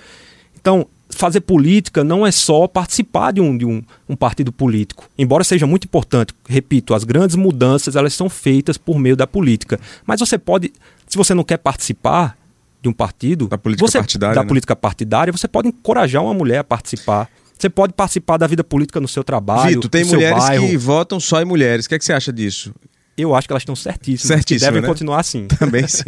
Então, 0.61 0.87
fazer 1.09 1.41
política 1.41 2.05
não 2.05 2.27
é 2.27 2.31
só 2.31 2.67
participar 2.67 3.33
de 3.33 3.41
um, 3.41 3.57
de 3.57 3.65
um, 3.65 3.83
um 4.09 4.17
partido 4.17 4.53
político. 4.53 5.09
Embora 5.19 5.45
seja 5.45 5.67
muito 5.67 5.85
importante, 5.85 6.35
repito, 6.49 6.95
as 6.95 7.05
grandes 7.05 7.37
mudanças 7.37 7.97
elas 7.97 8.15
são 8.15 8.29
feitas 8.29 8.79
por 8.79 8.99
meio 8.99 9.17
da 9.17 9.27
política. 9.27 9.79
Mas 10.07 10.21
você 10.21 10.39
pode, 10.39 10.73
se 11.07 11.17
você 11.17 11.35
não 11.35 11.45
quer 11.45 11.59
participar 11.59 12.37
de 12.83 12.89
um 12.89 12.93
partido, 12.93 13.49
da 13.49 13.59
política 13.59 13.87
você, 13.87 13.99
partidária, 13.99 14.35
da 14.35 14.43
né? 14.43 14.49
política 14.49 14.75
partidária, 14.75 15.33
você 15.33 15.47
pode 15.47 15.69
encorajar 15.69 16.23
uma 16.23 16.35
mulher 16.35 16.59
a 16.59 16.65
participar. 16.65 17.29
Você 17.59 17.69
pode 17.69 17.93
participar 17.93 18.39
da 18.39 18.47
vida 18.47 18.65
política 18.65 19.01
no 19.01 19.09
seu 19.09 19.23
trabalho. 19.23 19.75
Vitor, 19.75 19.91
tem 19.91 20.03
no 20.03 20.09
seu 20.09 20.19
mulheres 20.19 20.43
bairro. 20.43 20.67
que 20.67 20.77
votam 20.79 21.21
só 21.21 21.43
em 21.43 21.45
mulheres. 21.45 21.85
O 21.85 21.89
que, 21.91 21.95
é 21.95 21.99
que 21.99 22.05
você 22.05 22.15
acha 22.15 22.33
disso? 22.33 22.75
Eu 23.23 23.35
acho 23.35 23.47
que 23.49 23.53
elas 23.53 23.63
estão 23.63 23.77
certíssimas. 23.77 24.37
Certíssima, 24.39 24.71
devem 24.71 24.83
né? 24.83 24.89
continuar 24.89 25.21
assim. 25.21 25.47
Também 25.59 25.87
sim. 25.87 26.05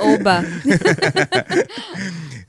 Oba! 0.00 0.44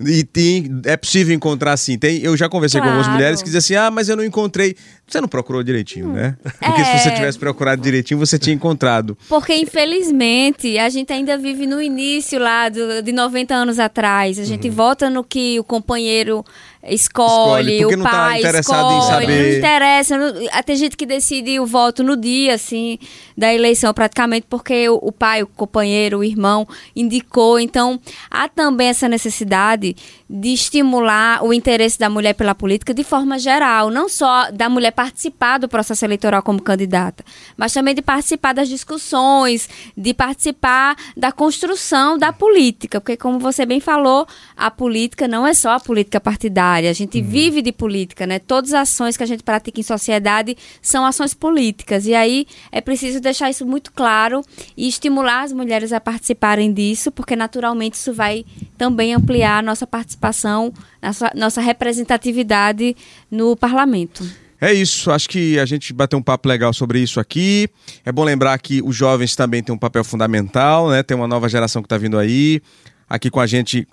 E 0.05 0.23
tem, 0.23 0.79
é 0.85 0.95
possível 0.95 1.35
encontrar 1.35 1.73
assim. 1.73 1.97
Tem, 1.97 2.19
eu 2.21 2.37
já 2.37 2.47
conversei 2.47 2.79
com 2.79 2.85
algumas 2.87 3.05
Claro. 3.05 3.17
mulheres 3.19 3.39
que 3.41 3.45
dizem 3.49 3.57
assim: 3.59 3.75
ah, 3.75 3.91
mas 3.91 4.07
eu 4.07 4.15
não 4.15 4.23
encontrei. 4.23 4.73
Você 5.05 5.19
não 5.19 5.27
procurou 5.27 5.61
direitinho, 5.61 6.13
né? 6.13 6.37
Porque 6.41 6.85
se 6.85 6.89
É. 6.91 6.97
você 6.99 7.11
tivesse 7.11 7.37
procurado 7.37 7.81
direitinho, 7.81 8.17
você 8.17 8.39
tinha 8.39 8.55
encontrado. 8.55 9.17
Porque, 9.27 9.53
infelizmente, 9.55 10.77
a 10.77 10.87
gente 10.87 11.11
ainda 11.11 11.37
vive 11.37 11.67
no 11.67 11.81
início 11.81 12.39
lá 12.39 12.69
do, 12.69 13.01
de 13.01 13.11
90 13.11 13.53
anos 13.53 13.77
atrás. 13.77 14.39
A 14.39 14.45
gente 14.45 14.69
vota 14.69 15.09
no 15.09 15.21
que 15.21 15.59
o 15.59 15.65
companheiro 15.65 16.45
escolhe, 16.83 17.77
Escolhe, 17.77 17.85
o 17.85 18.03
tá 18.03 18.09
pai 18.09 18.41
em 18.41 18.47
escolhe, 18.47 19.25
não 19.27 19.57
interessa. 19.57 20.17
não- 20.17 20.47
ah, 20.51 20.63
tem 20.63 20.75
gente 20.75 20.95
que 20.95 21.05
decide 21.05 21.59
o 21.59 21.65
voto 21.65 22.03
no 22.03 22.15
dia, 22.15 22.53
assim, 22.53 22.97
da 23.37 23.53
eleição, 23.53 23.93
praticamente 23.93 24.47
porque 24.49 24.87
o, 24.87 24.95
o 25.01 25.11
pai, 25.11 25.43
o 25.43 25.47
companheiro, 25.47 26.19
o 26.19 26.23
irmão 26.23 26.67
indicou. 26.95 27.59
Então, 27.59 27.99
há 28.31 28.47
também 28.47 28.87
essa 28.87 29.09
necessidade 29.09 29.95
de 30.29 30.53
estimular 30.53 31.43
o 31.43 31.51
interesse 31.51 31.97
da 31.97 32.07
mulher 32.09 32.33
pela 32.33 32.53
política 32.53 32.93
de 32.93 33.03
forma 33.03 33.39
geral, 33.39 33.89
não 33.89 34.07
só 34.07 34.51
da 34.51 34.69
mulher 34.69 34.91
participar 34.91 35.57
do 35.57 35.67
processo 35.67 36.05
eleitoral 36.05 36.43
como 36.43 36.61
candidata, 36.61 37.25
mas 37.57 37.73
também 37.73 37.95
de 37.95 38.01
participar 38.01 38.53
das 38.53 38.69
discussões, 38.69 39.67
de 39.97 40.13
participar 40.13 40.95
da 41.17 41.31
construção 41.31 42.15
da 42.17 42.31
política, 42.31 43.01
porque 43.01 43.17
como 43.17 43.39
você 43.39 43.65
bem 43.65 43.79
falou, 43.79 44.27
a 44.55 44.69
política 44.69 45.27
não 45.27 45.47
é 45.47 45.53
só 45.53 45.71
a 45.71 45.79
política 45.79 46.19
partidária, 46.21 46.69
a 46.87 46.93
gente 46.93 47.21
vive 47.21 47.61
de 47.61 47.71
política, 47.71 48.25
né? 48.25 48.39
Todas 48.39 48.73
as 48.73 48.89
ações 48.89 49.17
que 49.17 49.23
a 49.23 49.25
gente 49.25 49.43
pratica 49.43 49.79
em 49.79 49.83
sociedade 49.83 50.57
são 50.81 51.05
ações 51.05 51.33
políticas, 51.33 52.05
e 52.05 52.13
aí 52.13 52.45
é 52.71 52.81
preciso 52.81 53.19
deixar 53.19 53.49
isso 53.49 53.65
muito 53.65 53.91
claro 53.91 54.41
e 54.75 54.87
estimular 54.87 55.43
as 55.43 55.53
mulheres 55.53 55.93
a 55.93 55.99
participarem 55.99 56.71
disso, 56.73 57.11
porque 57.11 57.35
naturalmente 57.35 57.95
isso 57.95 58.13
vai 58.13 58.45
também 58.77 59.13
ampliar 59.13 59.59
a 59.59 59.61
nossa 59.61 59.85
participação, 59.85 60.73
nossa, 61.01 61.31
nossa 61.35 61.61
representatividade 61.61 62.95
no 63.29 63.55
parlamento. 63.55 64.25
É 64.61 64.73
isso, 64.73 65.09
acho 65.09 65.29
que 65.29 65.57
a 65.57 65.65
gente 65.65 65.93
bateu 65.93 66.19
um 66.19 66.21
papo 66.21 66.49
legal 66.49 66.73
sobre 66.73 66.99
isso 66.99 67.19
aqui. 67.19 67.69
É 68.05 68.11
bom 68.11 68.25
lembrar 68.25 68.57
que 68.59 68.81
os 68.81 68.93
jovens 68.93 69.33
também 69.33 69.63
têm 69.63 69.73
um 69.73 69.77
papel 69.77 70.03
fundamental, 70.03 70.89
né? 70.89 71.01
Tem 71.01 71.15
uma 71.15 71.29
nova 71.29 71.47
geração 71.47 71.81
que 71.81 71.85
está 71.85 71.97
vindo 71.97 72.17
aí. 72.17 72.61
Aqui 73.07 73.29
com 73.29 73.39
a 73.39 73.47
gente, 73.47 73.87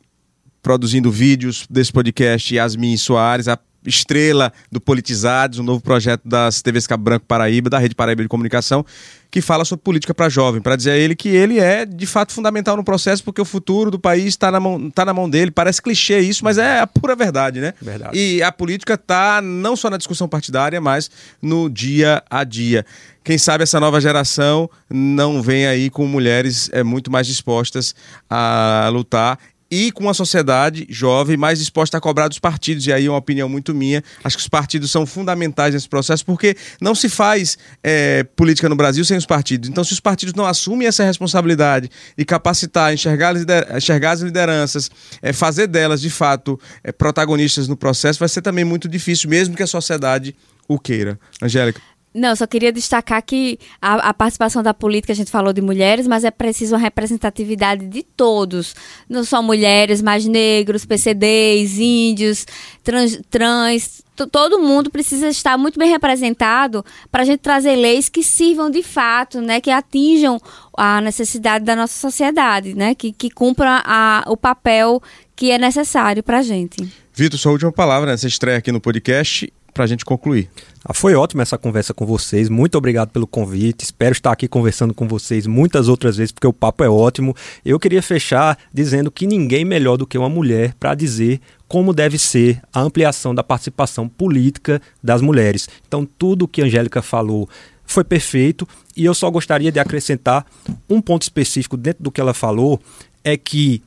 produzindo 0.66 1.12
vídeos 1.12 1.64
desse 1.70 1.92
podcast, 1.92 2.52
Yasmin 2.52 2.96
Soares, 2.96 3.46
a 3.46 3.56
estrela 3.84 4.52
do 4.68 4.80
Politizados, 4.80 5.60
um 5.60 5.62
novo 5.62 5.80
projeto 5.80 6.22
das 6.24 6.60
TVs 6.60 6.88
Cabo 6.88 7.04
Branco 7.04 7.24
Paraíba, 7.24 7.70
da 7.70 7.78
Rede 7.78 7.94
Paraíba 7.94 8.20
de 8.24 8.28
Comunicação, 8.28 8.84
que 9.30 9.40
fala 9.40 9.64
sobre 9.64 9.84
política 9.84 10.12
para 10.12 10.28
jovem, 10.28 10.60
para 10.60 10.74
dizer 10.74 10.90
a 10.90 10.96
ele 10.96 11.14
que 11.14 11.28
ele 11.28 11.60
é 11.60 11.86
de 11.86 12.04
fato 12.04 12.32
fundamental 12.32 12.76
no 12.76 12.82
processo, 12.82 13.22
porque 13.22 13.40
o 13.40 13.44
futuro 13.44 13.92
do 13.92 13.98
país 14.00 14.26
está 14.26 14.50
na, 14.50 14.58
mão, 14.58 14.90
tá 14.90 15.04
na 15.04 15.14
mão 15.14 15.30
dele. 15.30 15.52
Parece 15.52 15.80
clichê 15.80 16.18
isso, 16.18 16.42
mas 16.42 16.58
é 16.58 16.80
a 16.80 16.86
pura 16.88 17.14
verdade, 17.14 17.60
né? 17.60 17.72
Verdade. 17.80 18.18
E 18.18 18.42
a 18.42 18.50
política 18.50 18.94
está 18.94 19.40
não 19.40 19.76
só 19.76 19.88
na 19.88 19.96
discussão 19.96 20.28
partidária, 20.28 20.80
mas 20.80 21.08
no 21.40 21.70
dia 21.70 22.24
a 22.28 22.42
dia. 22.42 22.84
Quem 23.22 23.38
sabe 23.38 23.62
essa 23.62 23.78
nova 23.78 24.00
geração 24.00 24.68
não 24.90 25.40
vem 25.40 25.66
aí 25.66 25.90
com 25.90 26.06
mulheres 26.06 26.70
é, 26.72 26.82
muito 26.82 27.08
mais 27.08 27.28
dispostas 27.28 27.94
a 28.28 28.88
lutar 28.92 29.38
e 29.70 29.90
com 29.90 30.04
uma 30.04 30.14
sociedade 30.14 30.86
jovem 30.88 31.36
mais 31.36 31.58
disposta 31.58 31.98
a 31.98 32.00
cobrar 32.00 32.28
dos 32.28 32.38
partidos. 32.38 32.86
E 32.86 32.92
aí 32.92 33.06
é 33.06 33.10
uma 33.10 33.18
opinião 33.18 33.48
muito 33.48 33.74
minha. 33.74 34.02
Acho 34.22 34.36
que 34.36 34.42
os 34.42 34.48
partidos 34.48 34.90
são 34.90 35.04
fundamentais 35.04 35.74
nesse 35.74 35.88
processo, 35.88 36.24
porque 36.24 36.56
não 36.80 36.94
se 36.94 37.08
faz 37.08 37.58
é, 37.82 38.22
política 38.22 38.68
no 38.68 38.76
Brasil 38.76 39.04
sem 39.04 39.16
os 39.16 39.26
partidos. 39.26 39.68
Então, 39.68 39.82
se 39.82 39.92
os 39.92 40.00
partidos 40.00 40.34
não 40.34 40.46
assumem 40.46 40.86
essa 40.86 41.04
responsabilidade 41.04 41.90
e 42.16 42.24
capacitar, 42.24 42.92
enxergar, 42.92 43.34
enxergar 43.76 44.12
as 44.12 44.20
lideranças, 44.20 44.90
é, 45.20 45.32
fazer 45.32 45.66
delas, 45.66 46.00
de 46.00 46.10
fato, 46.10 46.58
é, 46.84 46.92
protagonistas 46.92 47.68
no 47.68 47.76
processo, 47.76 48.18
vai 48.18 48.28
ser 48.28 48.42
também 48.42 48.64
muito 48.64 48.88
difícil, 48.88 49.28
mesmo 49.28 49.56
que 49.56 49.62
a 49.62 49.66
sociedade 49.66 50.34
o 50.68 50.78
queira. 50.78 51.18
Angélica. 51.42 51.80
Não, 52.16 52.34
só 52.34 52.46
queria 52.46 52.72
destacar 52.72 53.22
que 53.22 53.58
a, 53.80 54.08
a 54.08 54.14
participação 54.14 54.62
da 54.62 54.72
política, 54.72 55.12
a 55.12 55.16
gente 55.16 55.30
falou 55.30 55.52
de 55.52 55.60
mulheres, 55.60 56.06
mas 56.06 56.24
é 56.24 56.30
preciso 56.30 56.74
uma 56.74 56.80
representatividade 56.80 57.86
de 57.86 58.02
todos. 58.02 58.74
Não 59.08 59.22
só 59.22 59.42
mulheres, 59.42 60.00
mas 60.00 60.24
negros, 60.24 60.84
PCDs, 60.86 61.78
índios, 61.78 62.46
trans, 62.82 63.20
trans 63.28 64.02
to- 64.16 64.26
todo 64.26 64.58
mundo 64.58 64.90
precisa 64.90 65.28
estar 65.28 65.58
muito 65.58 65.78
bem 65.78 65.90
representado 65.90 66.84
para 67.12 67.22
a 67.22 67.26
gente 67.26 67.40
trazer 67.40 67.76
leis 67.76 68.08
que 68.08 68.22
sirvam 68.22 68.70
de 68.70 68.82
fato, 68.82 69.40
né, 69.40 69.60
que 69.60 69.70
atinjam 69.70 70.40
a 70.76 71.00
necessidade 71.02 71.64
da 71.64 71.76
nossa 71.76 71.98
sociedade, 71.98 72.74
né, 72.74 72.94
que, 72.94 73.12
que 73.12 73.28
cumpra 73.30 73.82
a, 73.84 74.24
o 74.26 74.36
papel 74.36 75.02
que 75.34 75.50
é 75.50 75.58
necessário 75.58 76.22
para 76.22 76.38
a 76.38 76.42
gente. 76.42 76.76
Vitor, 77.12 77.38
sua 77.38 77.52
última 77.52 77.72
palavra 77.72 78.10
nessa 78.10 78.26
estreia 78.26 78.56
aqui 78.58 78.72
no 78.72 78.80
podcast, 78.80 79.52
para 79.76 79.84
a 79.84 79.86
gente 79.86 80.06
concluir. 80.06 80.48
Ah, 80.82 80.94
foi 80.94 81.14
ótima 81.14 81.42
essa 81.42 81.58
conversa 81.58 81.92
com 81.92 82.06
vocês. 82.06 82.48
Muito 82.48 82.78
obrigado 82.78 83.10
pelo 83.10 83.26
convite. 83.26 83.84
Espero 83.84 84.12
estar 84.12 84.32
aqui 84.32 84.48
conversando 84.48 84.94
com 84.94 85.06
vocês 85.06 85.46
muitas 85.46 85.86
outras 85.86 86.16
vezes, 86.16 86.32
porque 86.32 86.46
o 86.46 86.52
papo 86.52 86.82
é 86.82 86.88
ótimo. 86.88 87.36
Eu 87.62 87.78
queria 87.78 88.02
fechar 88.02 88.56
dizendo 88.72 89.10
que 89.10 89.26
ninguém 89.26 89.66
melhor 89.66 89.98
do 89.98 90.06
que 90.06 90.16
uma 90.16 90.30
mulher 90.30 90.72
para 90.80 90.94
dizer 90.94 91.42
como 91.68 91.92
deve 91.92 92.18
ser 92.18 92.62
a 92.72 92.80
ampliação 92.80 93.34
da 93.34 93.44
participação 93.44 94.08
política 94.08 94.80
das 95.02 95.20
mulheres. 95.20 95.68
Então, 95.86 96.06
tudo 96.06 96.46
o 96.46 96.48
que 96.48 96.62
a 96.62 96.64
Angélica 96.64 97.02
falou 97.02 97.46
foi 97.84 98.02
perfeito 98.02 98.66
e 98.96 99.04
eu 99.04 99.12
só 99.12 99.30
gostaria 99.30 99.70
de 99.70 99.78
acrescentar 99.78 100.46
um 100.88 101.02
ponto 101.02 101.22
específico 101.22 101.76
dentro 101.76 102.02
do 102.02 102.10
que 102.10 102.20
ela 102.20 102.32
falou, 102.32 102.80
é 103.22 103.36
que 103.36 103.82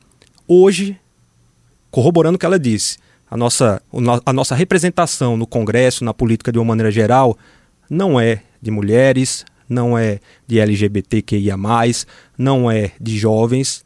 hoje, 0.46 0.96
corroborando 1.90 2.36
o 2.36 2.38
que 2.38 2.46
ela 2.46 2.60
disse, 2.60 2.96
a 3.30 3.36
nossa, 3.36 3.80
a 4.26 4.32
nossa 4.32 4.54
representação 4.56 5.36
no 5.36 5.46
Congresso, 5.46 6.04
na 6.04 6.12
política 6.12 6.50
de 6.50 6.58
uma 6.58 6.64
maneira 6.64 6.90
geral, 6.90 7.38
não 7.88 8.20
é 8.20 8.42
de 8.60 8.70
mulheres, 8.72 9.44
não 9.68 9.96
é 9.96 10.18
de 10.48 10.58
LGBTQIA, 10.58 11.56
não 12.36 12.68
é 12.68 12.90
de 13.00 13.16
jovens, 13.16 13.84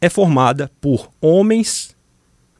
é 0.00 0.08
formada 0.08 0.70
por 0.80 1.10
homens 1.20 1.96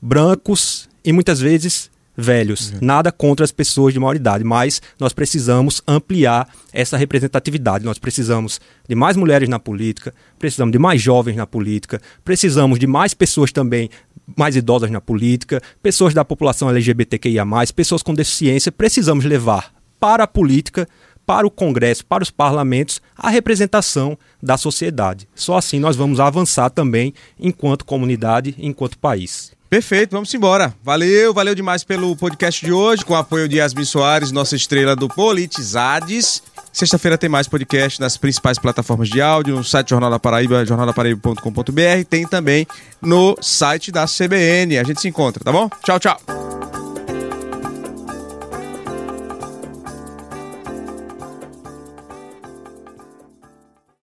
brancos 0.01 0.89
e 1.03 1.13
muitas 1.13 1.39
vezes 1.39 1.89
velhos. 2.15 2.71
Uhum. 2.71 2.79
Nada 2.81 3.11
contra 3.11 3.43
as 3.43 3.51
pessoas 3.51 3.93
de 3.93 3.99
maior 3.99 4.15
idade, 4.15 4.43
mas 4.43 4.81
nós 4.99 5.13
precisamos 5.13 5.81
ampliar 5.87 6.47
essa 6.71 6.97
representatividade. 6.97 7.85
Nós 7.85 7.97
precisamos 7.97 8.59
de 8.87 8.95
mais 8.95 9.17
mulheres 9.17 9.49
na 9.49 9.59
política, 9.59 10.13
precisamos 10.39 10.71
de 10.71 10.79
mais 10.79 11.01
jovens 11.01 11.35
na 11.35 11.45
política, 11.45 12.01
precisamos 12.23 12.79
de 12.79 12.87
mais 12.87 13.13
pessoas 13.13 13.51
também 13.51 13.89
mais 14.35 14.55
idosas 14.55 14.89
na 14.89 14.99
política, 14.99 15.61
pessoas 15.83 16.13
da 16.13 16.25
população 16.25 16.69
LGBTQIA, 16.69 17.45
pessoas 17.75 18.01
com 18.01 18.13
deficiência. 18.13 18.71
Precisamos 18.71 19.23
levar 19.23 19.71
para 19.99 20.23
a 20.23 20.27
política 20.27 20.87
para 21.25 21.47
o 21.47 21.51
Congresso, 21.51 22.05
para 22.05 22.23
os 22.23 22.29
parlamentos, 22.29 23.01
a 23.17 23.29
representação 23.29 24.17
da 24.41 24.57
sociedade. 24.57 25.27
Só 25.33 25.57
assim 25.57 25.79
nós 25.79 25.95
vamos 25.95 26.19
avançar 26.19 26.69
também 26.69 27.13
enquanto 27.39 27.85
comunidade, 27.85 28.55
enquanto 28.59 28.99
país. 28.99 29.54
Perfeito, 29.69 30.11
vamos 30.11 30.33
embora. 30.33 30.73
Valeu, 30.83 31.33
valeu 31.33 31.55
demais 31.55 31.83
pelo 31.83 32.15
podcast 32.15 32.65
de 32.65 32.71
hoje, 32.71 33.03
com 33.03 33.13
o 33.13 33.17
apoio 33.17 33.47
de 33.47 33.57
Yasmin 33.57 33.85
Soares, 33.85 34.31
nossa 34.31 34.55
estrela 34.55 34.95
do 34.95 35.07
Politizades. 35.07 36.43
Sexta-feira 36.71 37.17
tem 37.17 37.29
mais 37.29 37.47
podcast 37.47 37.99
nas 38.01 38.17
principais 38.17 38.59
plataformas 38.59 39.09
de 39.09 39.21
áudio, 39.21 39.55
no 39.55 39.63
site 39.63 39.91
Jornal 39.91 40.11
da 40.11 40.19
Paraíba, 40.19 40.65
jornaldaparaíba.com.br, 40.65 42.05
tem 42.09 42.27
também 42.27 42.67
no 43.01 43.37
site 43.41 43.91
da 43.91 44.05
CBN. 44.05 44.77
A 44.77 44.83
gente 44.83 45.01
se 45.01 45.07
encontra, 45.07 45.43
tá 45.43 45.51
bom? 45.51 45.69
Tchau, 45.83 45.99
tchau. 45.99 46.54